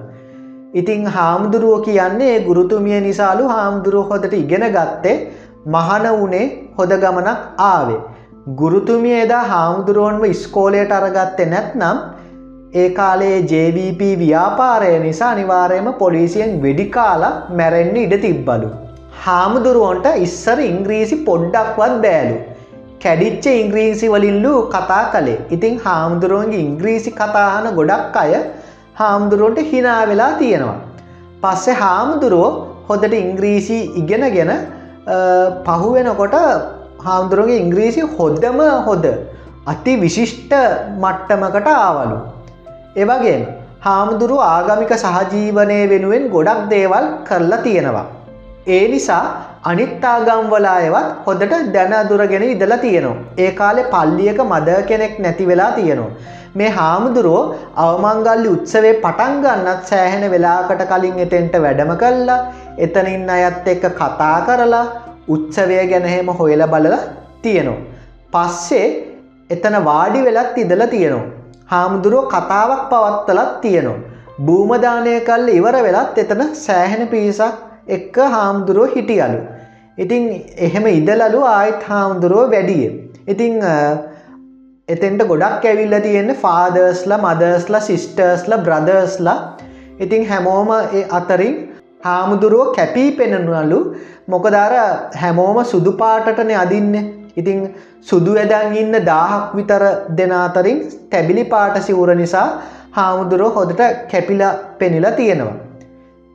ඉතිං 0.73 1.05
හාමුදුරුවෝ 1.07 1.85
කියන්නේ 1.87 2.35
ගුරුතුමිය 2.47 2.99
නිසාලු 3.01 3.45
හාමුදුරුව 3.47 4.11
හොදට 4.11 4.33
ඉගෙන 4.33 4.65
ගත්තේ 4.75 5.15
මහන 5.67 6.05
වනේ 6.21 6.45
හොද 6.77 6.91
ගමනක් 7.03 7.37
ආවේ. 7.67 8.01
ගුරුතුමිය 8.61 9.15
එදා 9.21 9.43
හාමුදුරුවන්ව 9.45 10.25
ඉස්කෝලයට 10.25 10.91
අරගත්තේ 10.91 11.51
නැත්නම් 11.53 12.01
ඒ 12.73 12.89
කාලේ 12.91 13.37
JVP 13.43 14.09
ව්‍යාපාරය 14.19 14.91
නිසා 14.99 15.29
අනිවාරයම 15.31 15.87
පොලිසියෙන් 16.01 16.51
වෙඩිකාලා 16.63 17.35
මැරෙන්න්න 17.59 18.01
ඉඩ 18.01 18.15
තිබ්බලු. 18.25 18.69
හාමුදුරුවන්ට 19.23 20.07
ඉස්සර 20.25 20.59
ඉංග්‍රීසි 20.65 21.17
පොඩ්ඩක්වත් 21.29 21.95
බෑලු. 22.03 22.35
කැඩිච්ච 23.05 23.47
ඉංග්‍රීසි 23.53 24.07
වලින්ලු 24.07 24.53
කතා 24.73 25.01
කළේ 25.13 25.39
ඉතිං 25.51 25.73
හාමුදුරුවන්ගේ 25.85 26.63
ඉංග්‍රීසි 26.67 27.11
කතාහන 27.11 27.67
ගොඩක් 27.79 28.17
අය 28.23 28.33
හාමුදුරුවන්ට 28.95 29.59
හිනා 29.71 30.01
වෙලා 30.11 30.31
තියෙනවා. 30.41 30.79
පස්සෙ 31.43 31.73
හාමුදුරුවෝ 31.73 32.51
හොදට 32.89 33.13
ඉංග්‍රීසි 33.23 33.77
ඉගෙනගෙන 34.01 34.51
පහුවෙනකොට 35.65 36.35
හාමුදුරුවගේ 37.05 37.61
ඉංග්‍රීසි 37.63 38.01
හොද්දම 38.15 38.59
හොද 38.87 39.05
අති 39.67 39.93
විශිෂ්ට 39.97 40.53
මට්ටමකට 41.03 41.69
ආවලු. 41.75 42.17
එවගේ 42.95 43.37
හාමුදුරු 43.81 44.37
ආගමික 44.43 44.93
සහජීවනය 44.97 45.79
වෙනුවෙන් 45.91 46.23
ගොඩක් 46.29 46.61
දේවල් 46.69 47.05
කරලා 47.27 47.63
තියෙනවා. 47.65 48.07
ඒ 48.67 48.85
නිසා 48.87 49.25
අනිත්තාගම්වලායවත් 49.65 51.07
හොදට 51.25 51.53
දැනදුරගෙන 51.75 52.43
ඉදලා 52.45 52.81
තියෙනවා. 52.83 53.21
ඒ 53.37 53.51
කාලෙ 53.59 53.83
පල්ලියක 53.93 54.39
මද 54.43 54.69
කෙනෙක් 54.89 55.15
නැති 55.19 55.47
වෙලා 55.47 55.71
තියෙනවා. 55.71 56.11
මේ 56.59 56.69
හාමුදුරුවෝ 56.69 57.43
අවමංගල්ලි 57.83 58.51
උත්සවේ 58.55 58.93
පටන්ගන්නත් 59.05 59.89
සෑහෙන 59.91 60.25
වෙලාකට 60.33 60.83
කලින් 60.91 61.17
එතෙන්ට 61.25 61.55
වැඩම 61.65 61.93
කල්ලා 62.03 62.39
එතනින් 62.77 63.25
අයත් 63.29 63.67
එක්ක 63.73 63.85
කතා 63.99 64.37
කරලා 64.47 64.85
උත්සවය 65.27 65.79
ගැනහෙම 65.91 66.31
හොයල 66.39 66.63
බලලා 66.73 67.01
තියෙනවා. 67.41 67.83
පස්සේ 68.33 68.87
එතන 69.49 69.77
වාඩි 69.89 70.25
වෙලත් 70.27 70.57
ඉදල 70.63 70.85
තියෙනවා. 70.87 71.31
හාමුදුරුව 71.67 72.25
කතාවක් 72.27 72.83
පවත්තලත් 72.91 73.53
තියෙනවා. 73.61 74.03
භූමදානය 74.39 75.15
කල්ල 75.27 75.47
ඉවර 75.59 75.77
වෙලත් 75.87 76.23
එතන 76.23 76.41
සෑහෙන 76.65 77.03
පිරිසක් 77.07 77.61
එක්ක 77.89 78.17
හාමුදුරුව 78.33 78.95
හිටියලු. 78.95 79.39
ඉතිං 79.97 80.23
එහෙම 80.57 80.85
ඉදලලු 80.89 81.41
ආයිත් 81.47 81.83
හාමුදුරුව 81.83 82.51
වැඩිය. 82.51 82.87
ඉතිං 83.27 83.53
එතෙන්ට 84.87 85.21
ගොඩක් 85.23 85.65
ඇවිල්ල 85.65 85.95
තියෙන්නේ 86.01 86.35
ෆාදර්ස්ලා 86.37 87.19
මදර්ස්ලා 87.19 87.81
සිිස්ටර්ස්ලා 87.81 88.59
බ්‍රදර්ස්ලා 88.59 89.37
ඉතිං 89.99 90.27
හැමෝම 90.27 90.71
ඒ 90.73 91.03
අතරින් 91.11 91.55
හාමුදුරුව 92.03 92.73
කැපී 92.75 93.09
පෙනෙනලු 93.11 93.79
මොකදර 94.27 94.73
හැමෝම 95.15 95.59
සුදු 95.65 95.93
පාටටන 95.93 96.51
අදින්න 96.55 96.93
ඉතිං 97.37 97.61
සුදු 98.01 98.35
ඇදන් 98.35 98.75
ඉන්න 98.75 98.99
දාහක් 99.05 99.55
විතර 99.55 99.83
දෙනාතරින් 100.17 100.79
තැබිලි 101.09 101.45
පාට 101.45 101.79
සිවුර 101.81 102.11
නිසා 102.15 102.47
හාමුදුරුව 102.91 103.53
හොදට 103.53 103.81
කැපිලා 104.11 104.53
පෙනිලා 104.79 105.11
තියෙනවා. 105.11 105.57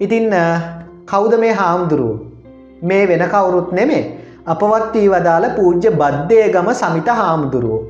ඉතින් 0.00 0.26
කෞද 1.06 1.32
මේ 1.38 1.52
හාමුදුරුව 1.52 2.29
මේ 2.82 3.06
වෙන 3.06 3.24
කවුරුත් 3.32 3.70
නෙමේ 3.72 4.02
අපවත් 4.46 4.94
වී 4.94 5.08
වදාළ 5.08 5.46
පූජ්‍ය 5.56 5.90
බද්ධය 6.00 6.44
ගම 6.54 6.68
සමිත 6.72 7.08
හාමුදුරුවෝ. 7.20 7.80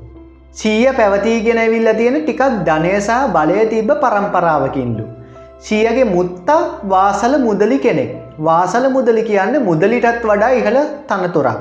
සීය 0.53 0.93
පැවතීගෙන 0.99 1.61
ඇවිල්ල 1.63 1.91
තියෙන 1.99 2.19
ටිකක් 2.21 2.43
ධනයසා 2.69 3.21
බලය 3.37 3.59
තිබ්බ 3.73 3.91
පරම්පරාවකින්ලු. 4.03 5.05
සියගේ 5.61 6.11
මුත්තා 6.15 6.61
වාසල 6.93 7.35
මුදලි 7.47 7.79
කෙනෙක් 7.79 8.11
වාසල 8.41 8.87
මුදලි 8.97 9.23
කියන්න 9.23 9.57
මුදලිටත් 9.69 10.25
වඩා 10.25 10.51
ඉහළ 10.61 10.81
තනතුරක්. 11.09 11.61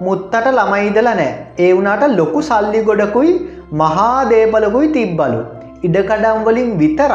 මුත්තට 0.00 0.46
ළමයිදල 0.58 1.08
නෑ 1.10 1.30
ඒ 1.58 1.72
වුනාට 1.76 2.04
ලොකු 2.20 2.42
සල්ලි 2.42 2.80
ගොඩකුයි 2.88 3.32
මහා 3.82 4.18
දේපලකුයි 4.32 4.88
තිබ්බලු. 4.96 5.40
ඉඩකඩම්වලින් 5.86 6.72
විතරක් 6.80 7.14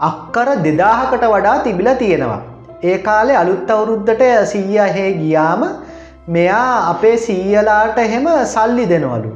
අක්කර 0.00 0.48
දෙදාහකට 0.64 1.24
වඩා 1.34 1.56
තිබිල 1.66 1.90
තියෙනවා. 2.02 2.42
ඒ 2.82 2.98
කාලේ 2.98 3.36
අලුත් 3.36 3.70
අවුරුද්ධට 3.70 4.22
සීයහේ 4.52 5.12
ගියාම 5.20 5.64
මෙයා 6.28 6.90
අපේ 6.90 7.16
සීයලාට 7.16 7.98
එහෙම 7.98 8.28
සල්ලි 8.54 8.86
දෙනවලු. 8.92 9.32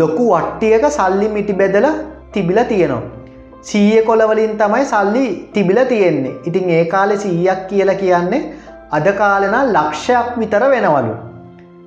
ලොකු 0.00 0.24
වට්ටියක 0.32 0.84
සල්ලි 0.90 1.28
මිටි 1.28 1.52
බෙදල 1.52 1.86
තිබිල 2.32 2.60
තියෙනවා. 2.64 3.02
සීය 3.62 4.02
කොලවලින් 4.02 4.58
තමයි 4.58 4.84
සල්ලි 4.84 5.26
තිබිල 5.54 5.84
තියෙන්නේ 5.92 6.34
ඉතින් 6.46 6.70
ඒ 6.70 6.84
කාලෙ 6.84 7.16
සීයක් 7.18 7.66
කියල 7.70 7.94
කියන්නේ 8.02 8.42
අද 8.90 9.06
කාලෙන 9.20 9.56
ලක්ෂයක් 9.74 10.38
විතර 10.38 10.64
වෙනවලු. 10.70 11.14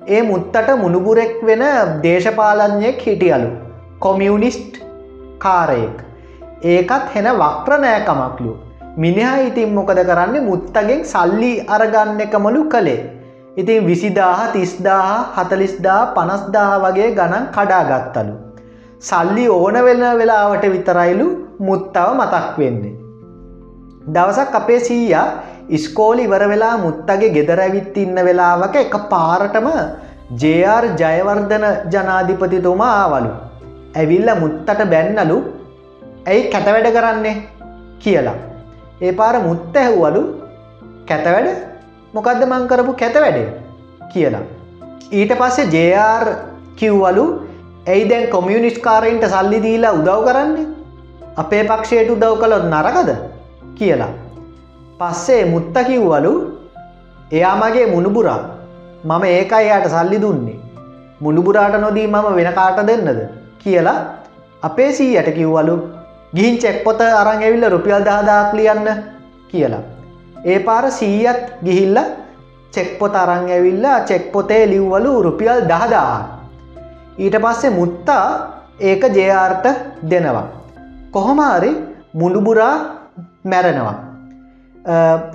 ඒ 0.08 0.22
මුත්තට 0.22 0.68
මුණුබුරෙක් 0.82 1.36
වෙන 1.46 1.62
දේශපාලඥයෙක් 2.02 3.06
හිටියලු. 3.06 3.50
කොමියනිස්ට් 3.98 4.82
කාරයෙක්. 5.38 5.96
ඒකත් 6.64 7.14
හෙන 7.14 7.28
වක්්‍රනෑකමක්ලු. 7.40 8.52
මිනිහා 8.96 9.48
ඉතින් 9.48 9.74
මොකද 9.74 10.00
කරන්නේ 10.08 10.44
මුත්තගෙන් 10.48 11.04
සල්ලි 11.04 11.52
අරගන්න 11.66 12.20
එකමලු 12.20 12.68
කළේ. 12.68 13.00
ඉතින් 13.56 13.86
විසිදාහ 13.86 14.52
තිස්දාහ 14.52 15.32
හතලිස්දා 15.36 16.00
පනස්දාහ 16.16 16.72
වගේ 16.84 17.14
ගණන් 17.18 17.46
කඩාගත්තලු. 17.56 18.34
සල්ලි 19.00 19.46
ඕන 19.48 19.76
වෙන 19.86 20.04
වෙලාවට 20.18 20.66
විතරයිලු 20.74 21.26
මුත්තාව 21.60 22.10
මතක් 22.18 22.58
වෙන්නේ. 22.58 22.94
දවසක් 24.14 24.54
අපේ 24.54 24.80
සීයා 24.80 25.26
ඉස්කෝලි 25.68 26.24
ඉවර 26.24 26.44
වෙලා 26.52 26.76
මුත්තගේ 26.84 27.34
ගෙදරැවිත් 27.38 27.96
ඉන්න 27.96 28.16
වෙලාවක 28.28 28.76
එක 28.76 28.94
පාරටම 29.10 29.68
ජR 30.40 30.84
ජයවර්ධන 31.00 31.66
ජනාධිපතිතුමා 31.92 32.94
ආවලු. 33.02 33.32
ඇවිල්ල 33.96 34.30
මුත්තට 34.44 34.88
බැන්නලු 34.94 35.36
ඇයි 36.30 36.48
කැතවැඩ 36.52 36.88
කරන්නේ 36.96 37.36
කියලා. 37.98 38.51
ඒ 39.02 39.12
පාර 39.18 39.36
මුත්ත 39.46 39.76
ඇහුවලු 39.76 40.22
කැතවැඩ 41.08 41.48
මොකක්ද 42.14 42.42
මං 42.48 42.64
කරපු 42.70 42.92
කැතවැඩේ 43.00 43.48
කියලා. 44.12 44.42
ඊට 45.18 45.32
පස්සේ 45.40 45.70
ජR 45.74 46.26
කිව්වලු 46.76 47.24
ඇයි 47.92 48.08
දැන් 48.10 48.26
කොමියනිස්් 48.34 48.78
කාරයින්ට 48.86 49.24
සල්ලි 49.32 49.58
දීලා 49.64 49.92
උදව් 49.98 50.18
කරන්නේ 50.26 50.66
අපේ 51.36 51.62
පක්ෂයට 51.70 52.12
උදව් 52.14 52.34
කළොත් 52.42 52.66
නරකද 52.72 53.10
කියලා. 53.78 54.12
පස්සේ 55.00 55.42
මුත්ත 55.52 55.76
කිව්වලු 55.88 56.32
එයා 57.30 57.54
මගේ 57.62 57.86
මුණුබුරා 57.94 58.40
මම 59.04 59.24
ඒකයි 59.30 59.64
යාට 59.70 59.88
සල්ලි 59.94 60.22
දුන්නේ. 60.24 60.58
මුණුබුරාට 61.20 61.76
නොදී 61.80 62.06
මම 62.06 62.28
වෙන 62.38 62.52
කාට 62.58 62.78
දෙන්නද 62.90 63.20
කියලා 63.58 63.98
අපේ 64.62 64.90
සීයට 64.92 65.34
කිව්වලු 65.38 65.76
ගිහින් 66.36 66.58
චෙක්පොත 66.58 67.00
අරං 67.00 67.42
ඇවිල්ල 67.42 67.64
රුපියල් 67.74 68.04
දාදාක් 68.04 68.54
ලියන්න 68.58 68.88
කියලා. 69.50 69.82
ඒ 70.44 70.58
පාර 70.68 70.84
සීයත් 70.90 71.42
ගිහිල්ල 71.66 71.98
චෙක්පොත 72.74 73.14
අරං 73.14 73.50
ඇවිල්ලා 73.56 73.98
චෙක්පොතේ 74.10 74.62
ලිව්වලු 74.72 75.12
රුපියල් 75.26 75.60
දහදා. 75.72 76.14
ඊට 77.18 77.36
පස්සේ 77.44 77.76
මුත්තා 77.80 78.26
ඒක 78.80 79.02
ජයාර්ට 79.18 79.66
දෙනවා. 80.10 80.46
කොහොමාරි 81.10 81.70
මුළුබුරා 82.14 82.74
මැරෙනවා. 83.44 83.96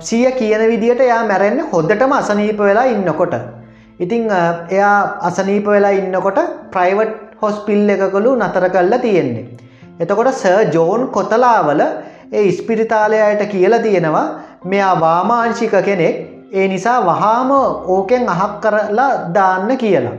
සිය 0.00 0.26
කියන 0.40 0.62
විදිට 0.72 1.00
එයා 1.00 1.22
මැරෙන්න්න 1.30 1.70
හොද්දටම 1.72 2.12
අසනීප 2.12 2.58
වෙලා 2.58 2.90
ඉන්නකොට. 2.94 3.34
ඉතිං 4.00 4.26
එයා 4.70 4.98
අසනීප 5.28 5.66
වෙලා 5.66 5.94
ඉන්නකොට 6.00 6.38
ප්‍රයිවට් 6.74 7.16
හොස්පිල් 7.42 7.88
එකකළු 7.88 8.36
නතර 8.36 8.68
කල්ල 8.74 8.94
තියෙන්නේ. 9.06 9.46
එතකොට 10.00 10.32
ස 10.32 10.44
ජෝන් 10.74 11.08
කොතලාවල 11.08 11.82
ඒ 12.32 12.42
ඉස්පිරිතාලයට 12.42 13.42
කියලා 13.50 13.84
තියෙනවා 13.86 14.26
මෙයා 14.64 14.94
වාමාංශික 15.00 15.74
කෙනෙක් 15.84 16.16
ඒ 16.52 16.68
නිසා 16.68 16.98
වහාම 17.06 17.50
ඕකෙන් 17.88 18.28
අහක් 18.28 18.54
කරලා 18.60 19.12
දාන්න 19.34 19.76
කියලා. 19.76 20.16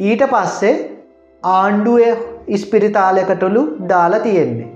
ඊට 0.00 0.22
පස්සේ 0.32 0.74
ආණ්ඩුවේ 1.42 2.12
ඉස්පිරිතාලයකටලු 2.48 3.62
දාලා 3.88 4.20
තියෙන්නේ. 4.20 4.68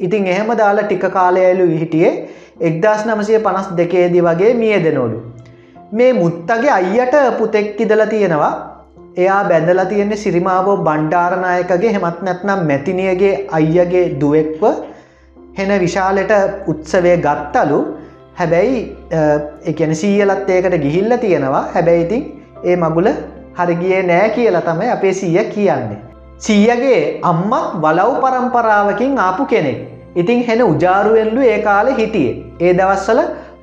ඉතින් 0.00 0.26
එහෙම 0.26 0.50
දාලා 0.58 0.84
ටික 0.84 1.06
කාලයලු 1.12 1.66
හිටියේ 1.72 2.12
එක්දස් 2.60 3.04
නමසය 3.06 3.38
පනස් 3.38 3.68
දෙකේදි 3.76 4.22
වගේ 4.22 4.54
මිය 4.54 4.78
දෙනෝලු. 4.84 5.18
මේ 5.92 6.12
මුත්තගේ 6.12 6.70
අයියට 6.70 7.14
පුතෙක් 7.38 7.80
ඉදල 7.80 8.04
තියෙනවා 8.10 8.52
එයා 9.22 9.42
බැඳල 9.50 9.80
තියෙන්නේ 9.92 10.20
සිරිමාවෝ 10.24 10.76
බණ්ඩාරනායකගේ 10.88 11.94
හෙමත් 11.96 12.18
නැත්නම් 12.26 12.60
මැතිනියගේ 12.70 13.34
අයියගේ 13.58 14.04
දුවෙක්ව 14.20 14.62
හෙන 15.58 15.72
විශාලට 15.84 16.34
උත්සවය 16.72 17.14
ගත්තලු 17.26 17.78
හැබැයි 18.40 18.78
එකන 19.72 19.94
සීයලත් 20.02 20.52
ඒකට 20.56 20.76
ගිහිල්ල 20.84 21.16
තියෙනවා 21.24 21.64
හැබැයිඉතින් 21.74 22.22
ඒ 22.64 22.76
මගුල 22.84 23.08
හරිගිය 23.58 24.02
නෑ 24.10 24.30
කියලා 24.36 24.62
තමයි 24.62 24.90
අපේ 24.96 25.12
සීය 25.20 25.44
කියන්නේ. 25.54 25.98
සීයගේ 26.38 27.00
අම්මත් 27.30 27.76
වලව් 27.82 28.10
පරම්පරාවකින් 28.24 29.18
ආපු 29.26 29.46
කෙනෙක්. 29.52 29.78
ඉතින් 30.16 30.46
හෙන 30.48 30.62
උජාරුවෙන්ලු 30.70 31.42
ඒ 31.50 31.58
කාලෙ 31.68 31.98
හිටියේ. 32.00 32.34
ඒ 32.60 32.72
දවස්සල 32.78 33.20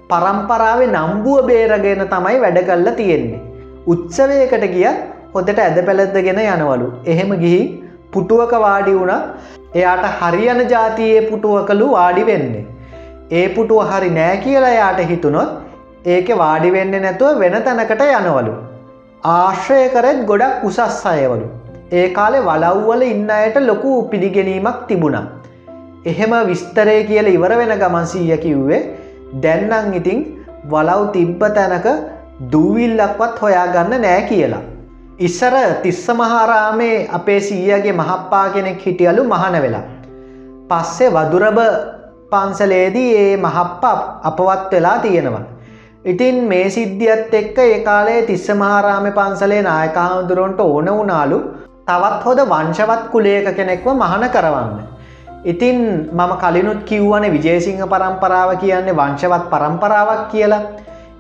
පරම්පරාවේ 0.10 0.94
නම්බුව 0.94 1.48
බේරගෙන 1.50 2.08
තමයි 2.14 2.38
වැඩ 2.44 2.64
කල්ල 2.70 2.96
තියෙන්නේ. 3.00 3.44
උත්සවයකට 3.88 4.66
ගිය 4.74 4.88
හොදට 5.36 5.60
ඇද 5.64 5.78
පැළැද්දගෙන 5.88 6.40
යනවලු. 6.46 6.88
එහෙම 7.12 7.32
ගිහි 7.44 7.62
පුටුවක 8.14 8.54
වාඩි 8.66 8.94
වුණ 9.00 9.14
එයාට 9.80 10.06
හරියන 10.20 10.62
ජාතියේ 10.74 11.28
පුටුවකළු 11.30 11.88
වාඩි 11.98 12.24
වෙන්නේ. 12.30 12.66
ඒ 13.32 13.48
පුටුව 13.56 13.92
හරි 13.92 14.10
නෑ 14.18 14.36
කියලා 14.44 14.74
යාට 14.80 15.02
හිතුනොත් 15.12 15.52
ඒක 16.14 16.28
වාඩි 16.42 16.70
වෙන්න 16.76 16.96
නැතුව 17.06 17.40
වෙන 17.44 17.56
තැනකට 17.68 18.04
යනවලු. 18.08 18.54
ආශ්‍රය 19.36 19.80
කරත් 19.96 20.20
ගොඩක් 20.30 20.68
උසස් 20.70 21.00
අයවලු. 21.14 21.48
ඒ 22.00 22.06
කාලෙ 22.18 22.40
වලව්වල 22.50 23.04
ඉන්න 23.14 23.32
අයට 23.38 23.58
ලොකු 23.70 23.96
පිළිගැනීමක් 24.12 24.80
තිබුණා. 24.92 25.26
එහෙම 26.12 26.36
විස්තරය 26.52 26.98
කියල 27.10 27.28
ඉවර 27.36 27.54
වෙන 27.62 27.74
ගමන්සීය 27.84 28.38
කිව්වේ 28.46 28.82
දැන්නං 29.44 29.98
ඉතිං 30.00 30.22
වලව් 30.74 31.02
තිබ්බ 31.18 31.44
තැනක 31.58 31.90
දූවිල්ලක්වත් 32.54 33.44
හොයාගන්න 33.44 34.02
නෑ 34.06 34.24
කියලා. 34.32 34.64
ඉස්සර 35.18 35.54
තිස්ස 35.82 36.08
මහාරාමේ 36.12 37.08
අපේ 37.10 37.40
සීයගේ 37.40 37.92
මහප්පා 37.94 38.50
කෙනෙක් 38.50 38.80
හිටියලු 38.86 39.24
මහන 39.24 39.56
වෙලා. 39.62 39.84
පස්සේ 40.70 41.10
වදුරබ 41.10 41.60
පන්සලේදී 42.32 43.12
ඒ 43.18 43.38
මහප්ප 43.38 43.84
අපවත් 44.24 44.72
වෙලා 44.72 44.98
තියෙනවා. 45.00 45.44
ඉතින් 46.06 46.44
මේ 46.44 46.70
සිද්ධියත් 46.70 47.34
එක්ක 47.34 47.58
ඒ 47.58 47.80
කාලේ 47.80 48.22
තිස්ස 48.22 48.48
මහාරාම 48.54 49.08
පන්සලේ 49.10 49.62
නායක 49.62 49.96
හාමුදුරුවන්ට 49.96 50.60
ඕන 50.60 50.90
වුණාලු 50.90 51.38
තවත් 51.88 52.20
හොද 52.26 52.42
වංශවත් 52.46 53.06
කුලේක 53.12 53.48
කෙනෙක්ව 53.56 53.88
මහන 53.94 54.26
කරවන්න. 54.30 54.82
ඉතින් 55.46 55.80
මම 56.12 56.34
කලිනුත් 56.42 56.82
කිව්වන 56.84 57.28
විජේසිංහ 57.32 57.80
පරම්පරාව 57.86 58.52
කියන්නේ 58.58 58.98
වංශවත් 59.00 59.48
පරම්පරාවක් 59.50 60.28
කියලා. 60.34 60.62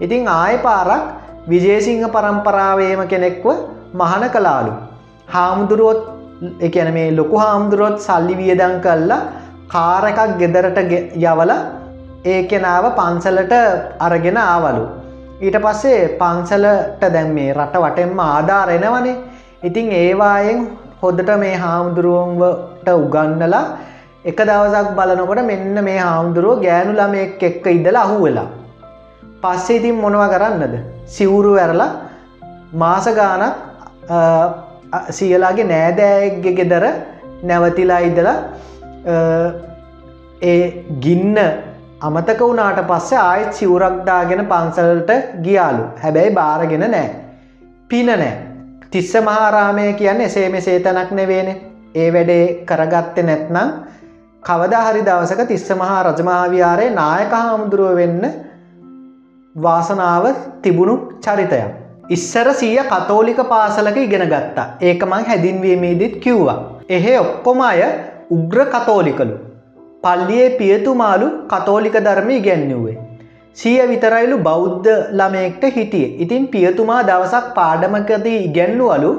ඉතිං 0.01 0.27
ආය 0.29 0.58
පාරක් 0.58 1.03
විජේසිංහ 1.47 2.03
පරම්පරාවේම 2.10 3.08
කෙනෙක්ව 3.08 3.47
මහන 3.99 4.23
කලාලු. 4.36 4.73
හාමුදුරුවොත් 5.27 6.01
එකන 6.60 6.89
මේ 6.97 7.10
ලොකු 7.12 7.38
හාමුදුරුවොත් 7.38 7.97
සල්ලි 7.99 8.36
වියදං 8.41 8.75
කල්ලා 8.86 9.23
කාර 9.67 10.03
එකක් 10.12 10.21
ගෙදරට 10.41 10.79
යවල 11.23 11.51
ඒ 12.25 12.39
කෙනාව 12.51 12.86
පන්සලට 12.99 13.53
අරගෙන 13.99 14.39
ආවලු. 14.43 14.84
ඊට 15.41 15.58
පස්සේ 15.65 16.01
පන්සලට 16.19 17.03
දැම් 17.15 17.31
මේ 17.38 17.53
රට 17.53 17.84
වටෙන්ම 17.84 18.19
ආධාරෙනවනේ 18.25 19.15
ඉතිං 19.63 19.88
ඒවායෙන් 19.93 20.60
හොදට 21.01 21.29
මේ 21.38 21.55
හාමුදුරුවන්වට 21.55 22.89
උගන්නලා 22.95 23.65
එක 24.25 24.39
දවසක් 24.41 24.89
බලනකොට 24.97 25.41
මෙන්න 25.45 25.77
මේ 25.84 25.99
හාමුදුරුව 25.99 26.63
ගෑනු 26.63 26.93
ළමෙක් 26.93 27.43
එක්ක 27.43 27.65
ඉදලා 27.73 28.03
අහු 28.05 28.17
වෙලා. 28.23 28.47
පස්සේ 29.43 29.77
ඉතින් 29.79 29.95
මොනව 29.95 30.23
කරන්නද. 30.34 30.75
සිවුරු 31.08 31.53
ඇරලා 31.55 31.91
මාස 32.73 33.08
ගානක් 33.12 33.55
සියලාගේ 35.12 35.65
නෑදෑයක්ගෙ 35.65 36.52
ගෙදර 36.54 36.86
නැවතිලා 37.44 38.00
ඉදලා 38.00 38.38
ඒ 40.44 40.86
ගින්න 41.02 41.38
අමතක 42.02 42.39
වුණාට 42.39 42.82
පස්සේ 42.88 43.20
ආයත් 43.20 43.54
සිවුරක්දාගෙන 43.54 44.46
පන්සලට 44.46 45.12
ගියාලු 45.41 45.84
හැබැයි 46.04 46.34
බාරගෙන 46.34 46.86
නෑ. 46.88 47.10
පින 47.89 48.06
නෑ. 48.08 48.34
තිස්ස 48.91 49.13
මහාරාමය 49.22 49.94
කියන්න 49.94 50.22
එසේ 50.22 50.50
මෙසේ 50.50 50.80
තැනක් 50.80 51.12
නෙවේන 51.12 51.50
ඒ 51.96 52.10
වැඩේ 52.13 52.65
කරගත්ත 52.65 53.18
නැත්නම් 53.24 53.72
කවදාහරි 54.44 55.06
දවසක 55.06 55.48
තිස්ස 55.48 55.70
මහා 55.74 56.04
රජමාවියාරය 56.04 56.89
නායක 56.91 57.34
හාමුදුරුව 57.34 57.96
වෙන්න 57.96 58.22
වාසනාව 59.56 60.26
තිබුණු 60.62 60.96
චරිතයක්. 61.20 61.85
ඉස්සර 62.10 62.48
සීය 62.54 62.82
කතෝලික 62.86 63.39
පාසලක 63.50 63.98
ඉගෙන 63.98 64.26
ගත්තා 64.28 64.68
ඒකමං 64.82 65.26
හැදින්වීමේදීත් 65.30 66.15
කිව්වා. 66.18 66.58
එහෙ 66.89 67.13
ඔක්කොම 67.20 67.62
අය 67.62 67.82
උග්‍ර 68.30 68.60
කතෝලිකලු. 68.68 69.36
පල්ලියේ 70.04 70.50
පියතුමාලු 70.60 71.28
කතෝලික 71.48 71.98
ධර්ම 72.00 72.30
ඉගැන්නුවේ. 72.32 72.98
සිය 73.54 73.80
විතරයිලු 73.88 74.38
බෞද්ධ 74.39 74.91
ළමයෙක්ට 75.12 75.65
හිටිය. 75.76 76.08
ඉතින් 76.20 76.48
පියතුමා 76.48 77.02
දවසක් 77.04 77.54
පාඩමකදී 77.56 78.38
ඉගැන්නුවලු 78.48 79.12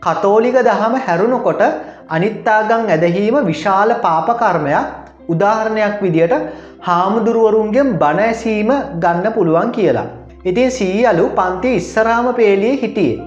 කතෝලික 0.00 0.58
දහම 0.60 0.94
හැරුණුකොට 1.06 1.62
අනිත්තාගං 2.08 2.88
ඇදහීම 2.88 3.36
විශාල 3.46 3.90
පාපකර්මයක් 4.04 4.86
උදාහරණයක් 5.28 5.96
විදියට 6.02 6.34
හාමුදුරුවරුන්ගෙන් 6.80 7.98
බණඇසීම 7.98 8.70
ගන්න 9.02 9.32
පුළුවන් 9.32 9.70
කියලා. 9.70 10.08
ඉතින් 10.44 10.70
සීයලු 10.70 11.30
පන්ති 11.34 11.74
ඉස්සරාම 11.76 12.34
පේලිය 12.34 12.74
හිටියේ. 12.82 13.18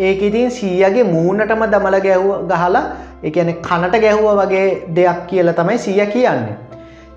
ඒක 0.00 0.22
ඉතින් 0.22 0.50
සීයගේ 0.50 1.04
මූනටම 1.04 1.62
දමල 1.66 1.96
ගැව්ව 2.00 2.28
ගහලා 2.48 2.82
එකන 3.22 3.52
කනට 3.60 4.02
ගැහුව 4.02 4.28
වගේ 4.40 4.66
දෙයක් 4.94 5.26
කියල 5.28 5.52
තමයි 5.52 5.78
සිය 5.78 6.06
කියන්නේ. 6.06 6.56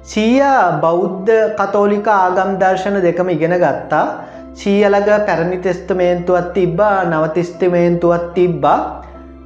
සීය 0.04 0.42
බෞද්ධ 0.82 1.32
කතෝලික 1.58 2.08
ආගම් 2.10 2.58
දර්ශන 2.60 3.02
දෙකම 3.02 3.30
ඉගෙන 3.30 3.56
ගත්තා 3.58 4.06
සීයලග 4.54 5.10
පැරණි 5.28 5.58
තෙස්තමේන්තුවත් 5.60 6.54
තිබ්බා 6.54 6.98
නවතිස්තමේන්තුවත් 7.06 8.26
තිබ්බා 8.36 8.80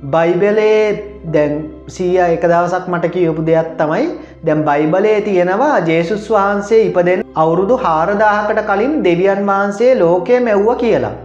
බයිබලේ 0.05 0.81
දැන් 1.25 1.53
සීය 1.87 2.17
එක 2.17 2.43
දවසක් 2.43 2.87
මට 2.87 3.11
කියපු 3.13 3.45
දෙයක් 3.45 3.69
තමයි 3.77 4.07
දැම් 4.45 4.59
බයිබලේ 4.63 5.21
තියෙනවා 5.21 5.77
ජේසුස් 5.81 6.25
වහන්සේ 6.29 6.81
ඉපදෙන් 6.81 7.23
අවුරුදු 7.35 7.77
හාරදාහකට 7.77 8.59
කලින් 8.67 8.93
දෙවියන් 9.03 9.41
වහන්සේ 9.47 9.91
ලෝකය 9.95 10.39
මැව්ව 10.39 10.69
කියලා. 10.75 11.15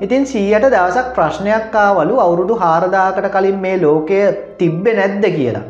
ඉතින් 0.00 0.26
සීයට 0.26 0.66
දවසක් 0.66 1.08
ප්‍රශ්නයක් 1.16 1.76
ආවලු 1.76 2.20
අවුරුදු 2.20 2.54
හාරදාකට 2.56 3.28
කලින් 3.30 3.58
මේ 3.58 3.76
ලෝකය 3.78 4.20
තිබ්බෙ 4.58 4.92
නැද්ද 4.92 5.24
කියලා. 5.30 5.64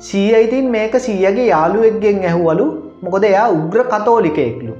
සීය 0.00 0.36
ඉතින් 0.42 0.70
මේක 0.70 0.94
සීයගේ 0.98 1.48
යාළුවෙක්ගෙන් 1.48 2.22
ඇහුවලු 2.24 2.68
මොකද 3.02 3.24
එයා 3.24 3.48
උග්‍ර 3.50 3.82
කතෝලිකයෙක්ලු. 3.86 4.74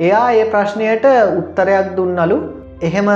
එයා 0.00 0.26
ඒ 0.32 0.44
ප්‍රශ්නයට 0.46 1.06
උත්තරයක් 1.38 1.88
දුන්නලු 1.96 2.38
එහෙම 2.82 3.08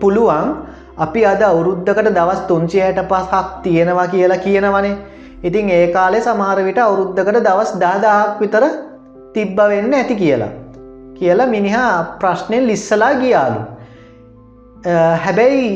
පුළුවන් 0.00 0.50
අපි 0.98 1.22
අද 1.26 1.42
අවුරුද්ධකට 1.44 2.10
දවස් 2.10 2.42
තුංචයට 2.48 3.00
පසක් 3.08 3.46
තියෙනවා 3.62 4.06
කියලා 4.06 4.44
කියනවනේ 4.44 4.98
ඉතින් 5.48 5.70
ඒ 5.76 5.86
කාලෙ 5.96 6.20
සමහර 6.20 6.58
විට 6.68 6.80
අවුරුද්ධකට 6.86 7.38
දවස් 7.46 7.72
දාදාක් 7.82 8.40
විතර 8.42 8.64
තිබ්බ 9.34 9.58
වෙන්න 9.72 9.94
ඇති 9.98 10.16
කියලා. 10.22 10.52
කියලා 11.18 11.52
මිනිහා 11.54 11.92
ප්‍රශ්නයෙන් 12.20 12.66
ලිස්සලා 12.70 13.14
ගියාලු. 13.22 13.60
හැබැයි 15.24 15.70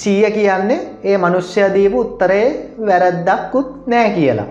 සීය 0.00 0.30
කියන්නේ 0.36 0.80
ඒ 1.04 1.16
මනුෂ්‍ය 1.24 1.62
දීපු 1.76 2.00
උත්තරේ 2.04 2.46
වැරැද්දක්කුත් 2.88 3.70
නෑ 3.86 4.10
කියලා. 4.18 4.48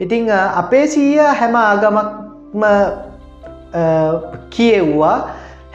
ඉතිං 0.00 0.30
අපේ 0.62 0.86
සීය 0.94 1.28
හැම 1.40 1.60
ආගමක්ම 1.64 2.64
කියෙව්වා 4.50 5.18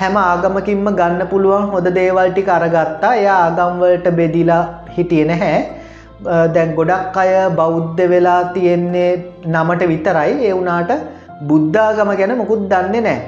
හැම 0.02 0.16
ආගමකින්ම 0.18 0.88
ගන්න 1.00 1.30
පුළුවන් 1.32 1.70
හොඳ 1.72 1.88
දේවල්ටි 2.00 2.48
කරගත්තා 2.50 3.14
එය 3.22 3.28
ආගම්වලට 3.38 4.08
බෙදිලා 4.20 4.64
හිටිය 4.98 5.26
නැහැ 5.32 5.83
දැන් 6.24 6.76
ගොඩක් 6.76 7.18
අය 7.18 7.32
බෞද්ධ 7.60 8.02
වෙලා 8.10 8.42
තියෙන්නේ 8.56 9.12
නමට 9.46 9.88
විතරයි. 9.94 10.34
ඒ 10.48 10.54
වුනාට 10.54 10.92
බුද්ධාගම 11.48 12.12
ගැන 12.20 12.38
මොකුත් 12.38 12.68
දන්නේ 12.72 13.02
නෑ 13.02 13.22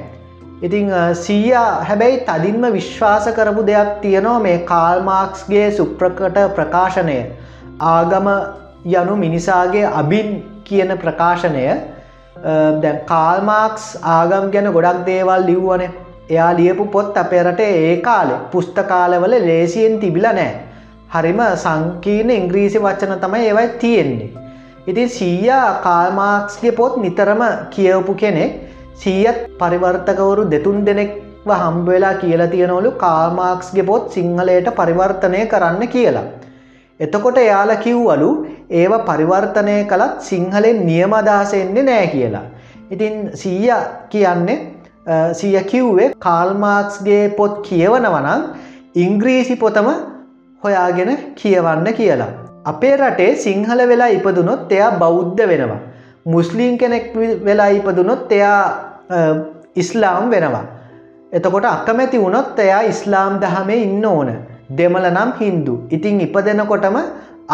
ඉතිං 0.62 0.92
සීයා 1.24 1.84
හැබැයි 1.84 2.22
තදින්ම 2.28 2.64
විශ්වාස 2.74 3.26
කරපු 3.38 3.66
දෙයක් 3.68 3.90
තියනවා 4.04 4.40
මේ 4.40 4.58
කාල්මාක්ස්ගේ 4.72 5.66
සුප්‍රකට 5.72 6.40
ප්‍රකාශනය. 6.56 7.18
ආගම 7.82 8.28
යනු 8.94 9.16
මිනිසාගේ 9.26 9.86
අබින් 10.02 10.30
කියන 10.64 10.98
ප්‍රකාශනය. 10.98 11.66
දැන් 12.82 13.00
කාල්මාක්ස් 13.06 13.86
ආගම් 14.16 14.50
ගැන 14.54 14.72
ගොඩක් 14.78 15.06
දේවල් 15.10 15.46
ලිව්වන. 15.50 15.84
එයා 16.30 16.52
ලියපු 16.58 16.86
පොත් 16.88 17.18
අපේරට 17.18 17.60
ඒ 17.60 17.98
කාලෙ 18.02 18.36
පුස්තකාලවල 18.52 19.36
ලේසියෙන් 19.50 20.00
තිබිල 20.00 20.28
නෑ 20.32 20.54
හරිම 21.16 21.44
සංකීර්ණ 21.58 22.36
ඉංග්‍රීසි 22.40 22.80
වච්චන 22.80 23.22
තමයි 23.22 23.46
ඒවයි 23.46 23.68
තියෙන්නේ 23.80 24.46
ඉතින් 24.88 25.10
සීයා 25.10 25.68
කාල්මාක්ස්ගේ 25.82 26.72
පොත් 26.74 26.98
නිතරම 26.98 27.42
කියවපු 27.72 28.14
කෙනෙක් 28.16 28.52
සීයත් 28.96 29.38
පරිවර්තකවරු 29.60 30.44
දෙතුන් 30.52 30.78
දෙනෙක්ව 30.86 31.50
හම්බවෙලා 31.54 32.14
කියලා 32.16 32.48
තියෙනවලු 32.48 32.92
කාමාක්ස්ගේ 32.96 33.84
පොත් 33.84 34.06
සිංහලයට 34.12 34.70
පරිවර්තනය 34.72 35.42
කරන්න 35.46 35.88
කියලා. 35.88 36.26
එතකොට 37.00 37.38
එයාල 37.38 37.72
කිව්වලු 37.78 38.30
ඒව 38.72 38.94
පරිවර්තනය 39.10 39.76
කළත් 39.84 40.22
සිංහලෙන් 40.22 40.80
නියමදාසෙන්නේ 40.86 41.84
නෑ 41.84 42.08
කියලා. 42.08 42.46
ඉතින් 42.92 43.16
සීය 43.34 43.72
කියන්නේ 44.10 44.60
සිය 45.34 45.58
කිව්වේ 45.64 46.14
කාල්මාක්ස්ගේ 46.20 47.24
පොත් 47.30 47.56
කියවනවනං 47.62 48.44
ඉංග්‍රීසි 48.96 49.56
පොතම 49.56 49.90
හොයාගෙන 50.66 51.12
කියවන්න 51.42 51.88
කියලා. 52.00 52.32
අපේ 52.66 52.96
රටේ 52.98 53.32
සිංහල 53.46 53.82
වෙලා 53.92 54.14
ඉපදුනොත් 54.18 54.72
එයා 54.78 54.92
බෞද්ධ 55.04 55.44
වෙනවා. 55.52 55.82
මුස්ලිම් 56.28 56.78
කෙනෙක් 56.78 57.12
වෙලා 57.48 57.70
ඉපදුනොත් 57.80 58.32
එයා 58.32 58.62
ඉස්ලාම් 59.76 60.32
වෙනවා. 60.32 60.66
එතකොට 61.34 61.66
අකමැති 61.66 62.22
වුණොත් 62.24 62.60
එයා 62.60 62.82
ඉස්ලාම් 62.92 63.34
දහමේ 63.42 63.82
ඉන්න 63.86 64.06
ඕන. 64.06 64.30
දෙමල 64.78 65.06
නම් 65.12 65.32
හින්දු. 65.40 65.74
ඉතිං 65.92 66.22
ඉපදෙනකොටම 66.28 66.98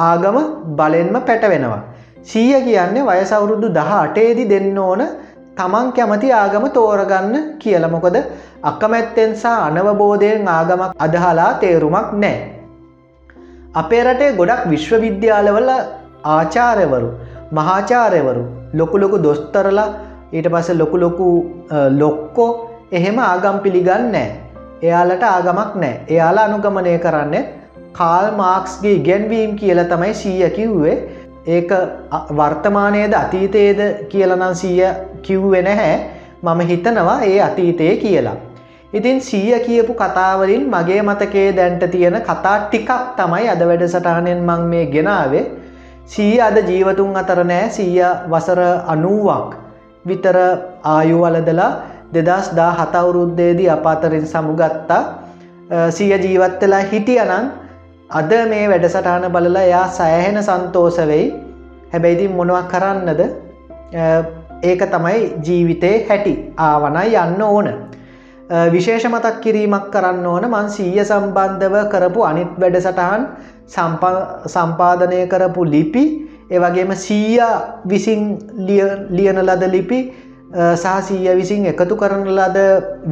ආගම 0.06 0.38
බලෙන්ම 0.78 1.16
පැටවෙනවා. 1.28 1.82
සීය 2.24 2.62
කියන්නේ 2.68 3.08
වයසවුරුදු 3.10 3.74
දහ 3.78 3.92
අටේදි 3.98 4.46
දෙන්න 4.54 4.78
ඕන 4.78 5.04
තමන් 5.58 5.92
කැමති 5.98 6.32
ආගම 6.34 6.66
තෝරගන්න 6.78 7.36
කියලමොකද 7.60 8.18
අකමැත්තෙන්සා 8.64 9.58
අනවබෝධයෙන් 9.68 10.48
ආගමක් 10.48 10.92
අදහලා 11.06 11.52
තේරුමක් 11.62 12.12
නෑ. 12.24 12.61
අපේ 13.76 14.04
රටේ 14.04 14.32
ගොඩක් 14.34 14.64
විශ්වවිද්‍යාලවල 14.66 15.70
ආචාරයවරු 16.32 17.10
මහාචාරයවරු 17.52 18.44
ලොකුලොකු 18.74 19.18
දොස්තරලා 19.24 19.88
ඊට 20.34 20.48
පස 20.50 20.70
ලොකුලොකු 20.74 21.28
ලොක්කෝ 22.00 22.50
එහෙම 22.92 23.18
ආගම් 23.22 23.58
පිළිගන්නෑ 23.60 24.28
එයාලට 24.82 25.24
ආගමක් 25.26 25.74
නෑ 25.76 25.94
එයාලා 26.10 26.46
අනුගමනය 26.50 26.98
කරන්න 26.98 27.36
කාල් 27.94 28.28
මාක්ස්ගේ 28.34 28.94
ඉගැන්වීම් 28.94 29.56
කියල 29.56 29.84
තමයි 29.86 30.14
සීය 30.16 30.50
කිව්වේ. 30.50 30.98
ඒක 31.48 31.72
වර්තමානයේද 32.32 33.14
අතීතයේද 33.16 33.82
කියලනම් 34.10 34.54
සීය 34.56 34.88
කිව්වෙන 35.22 35.70
හැ 35.74 35.94
මම 36.44 36.60
හිතනවා 36.72 37.20
ඒ 37.24 37.38
අතීතය 37.42 37.96
කියලා. 37.98 38.38
ඉතින් 38.94 39.22
සීය 39.22 39.60
කියපු 39.60 39.94
කතාවලින් 39.94 40.64
මගේ 40.68 41.02
මතකේ 41.02 41.56
දැන්ට 41.56 41.84
තියෙන 41.92 42.18
කතා 42.22 42.58
ටිකක් 42.62 42.90
තමයි 43.16 43.48
අද 43.50 43.62
වැඩසටානෙන් 43.62 44.42
මං 44.44 44.64
මේ 44.72 44.86
ගෙනාවේ 44.88 45.46
සීය 46.06 46.42
අද 46.42 46.58
ජීවතුන් 46.70 47.16
අතර 47.16 47.44
නෑ 47.44 47.70
සීය 47.70 48.04
වසර 48.32 48.62
අනුවක්. 48.88 49.56
විතර 50.08 50.38
ආයුවලදලා 50.84 51.72
දෙදස් 52.14 52.48
දා 52.56 52.72
හතවුරුද්දේදී 52.74 53.70
අප 53.70 53.86
අතරින් 53.86 54.28
සමුගත්තා 54.28 55.02
සිය 55.90 56.12
ජීවත් 56.16 56.62
වෙලා 56.62 56.84
හිටියනං 56.92 57.52
අද 58.12 58.32
මේ 58.50 58.66
වැඩසටාන 58.70 59.32
බලලා 59.32 59.64
එයා 59.64 59.88
සෑහෙන 59.90 60.44
සන්තෝසවෙයි 60.44 61.26
හැබැයිදි 61.94 62.28
මොනවක් 62.30 62.68
කරන්නද? 62.68 63.22
ඒක 64.64 64.82
තමයි 64.92 65.20
ජීවිතේ 65.48 65.96
හැටි. 66.10 66.34
ආවනයි 66.60 67.16
යන්න 67.18 67.42
ඕන. 67.44 67.68
විශේෂ 68.52 69.06
මතක් 69.10 69.36
කිරීමක් 69.44 69.86
කරන්න 69.94 70.26
ඕන. 70.26 70.46
මන් 70.50 70.68
සීය 70.78 71.04
සම්බන්ධව 71.04 71.76
කරපු 71.94 72.24
අනිත් 72.30 72.52
වැඩසටහන් 72.62 73.24
සම්පාදනය 74.56 75.22
කරපු 75.34 75.64
ලිපි. 75.76 76.04
ඒවගේම 76.52 76.92
සීය 77.06 77.40
විසින් 77.92 78.22
ලියන 79.18 79.40
ලද 79.48 79.64
ලිපි 79.76 80.00
සහසීය 80.84 81.36
විසින් 81.40 81.68
එකතු 81.72 81.96
කරන 82.02 82.26
ලද 82.38 82.58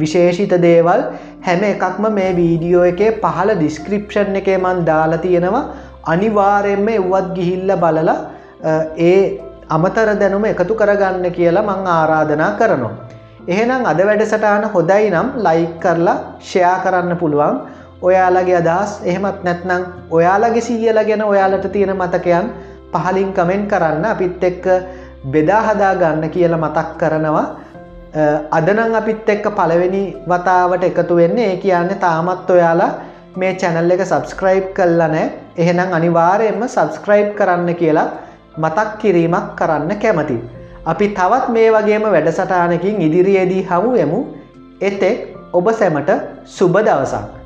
විශේෂිත 0.02 0.52
දේවල්. 0.66 1.04
හැම 1.46 1.62
එකක්ම 1.74 2.04
මේ 2.18 2.32
වීඩියෝ 2.40 2.84
එකේ 2.92 3.12
පහළ 3.22 3.54
ඩිස්ක්‍රිප්ෂන් 3.60 4.36
එකේ 4.42 4.58
මන් 4.58 4.84
දාලා 4.90 5.22
තියෙනවා. 5.24 5.64
අනිවාරයෙන්ම 6.12 6.88
එව්වත් 6.98 7.30
ගිහිල්ල 7.38 7.72
බලලා 7.84 8.18
ඒ 9.08 9.40
අමතර 9.76 10.08
දැනුම 10.20 10.44
එකතු 10.52 10.74
කරගන්න 10.82 11.26
කියලා 11.38 11.64
මං 11.70 11.88
ආරාධනා 11.96 12.50
කරනවා. 12.60 12.92
එහෙනම් 13.48 13.84
අද 13.86 14.00
වැඩසටාන 14.08 14.64
හොදයි 14.74 15.10
නම් 15.10 15.28
ලයික් 15.46 15.80
කරලා 15.80 16.16
ෂයා 16.40 16.78
කරන්න 16.84 17.16
පුළුවන්. 17.16 17.56
ඔයාලගේ 18.02 18.56
අදහස් 18.62 18.92
එහෙමත් 19.04 19.44
නැත්නම් 19.44 19.82
ඔයාලගේ 20.10 20.66
සීයල 20.68 20.98
ගැන 21.08 21.22
ඔයාලට 21.22 21.72
තියෙන 21.72 21.96
මතකයන් 21.96 22.46
පහලින් 22.92 23.32
කමෙන්ට් 23.32 23.70
කරන්න. 23.72 24.04
අපිත් 24.04 24.44
එක්ක 24.44 24.66
බෙදා 25.32 25.62
හදා 25.62 25.94
ගන්න 25.94 26.30
කියල 26.30 26.56
මතක් 26.56 26.88
කරනවා. 27.00 27.46
අදනං 28.50 28.94
අපිත් 29.00 29.28
එක්ක 29.28 29.46
පළවෙනි 29.58 30.04
වතාවට 30.28 30.84
එකතු 30.84 31.16
වෙන්නේ. 31.16 31.50
ඒ 31.52 31.56
කියන්න 31.56 31.92
තාමත් 32.00 32.50
ඔයාලා 32.50 32.92
මේ 33.36 33.54
චැනල් 33.54 33.90
එක 33.90 34.04
සබස්ක්‍රයිබ් 34.04 34.72
කල්ල 34.76 34.98
නෑ. 34.98 35.26
එහෙනම් 35.56 35.92
අනිවාරයෙන්ම 35.98 36.62
සබස්ක්‍රයිබ් 36.68 37.34
කරන්න 37.38 37.74
කියලා 37.74 38.08
මතක් 38.58 38.98
කිරීමක් 38.98 39.54
කරන්න 39.56 40.00
කැමති. 40.02 40.59
අපි 40.90 41.08
තවත් 41.14 41.48
මේ 41.48 41.68
වගේම 41.72 42.06
වැඩසටානකින් 42.14 43.02
ඉදිරියේදී 43.02 43.66
හමු 43.66 43.90
එමු 43.96 44.22
එතෙක් 44.80 45.18
ඔබ 45.52 45.68
සැමට 45.72 46.10
සුබ 46.46 46.80
දවසක්. 46.80 47.39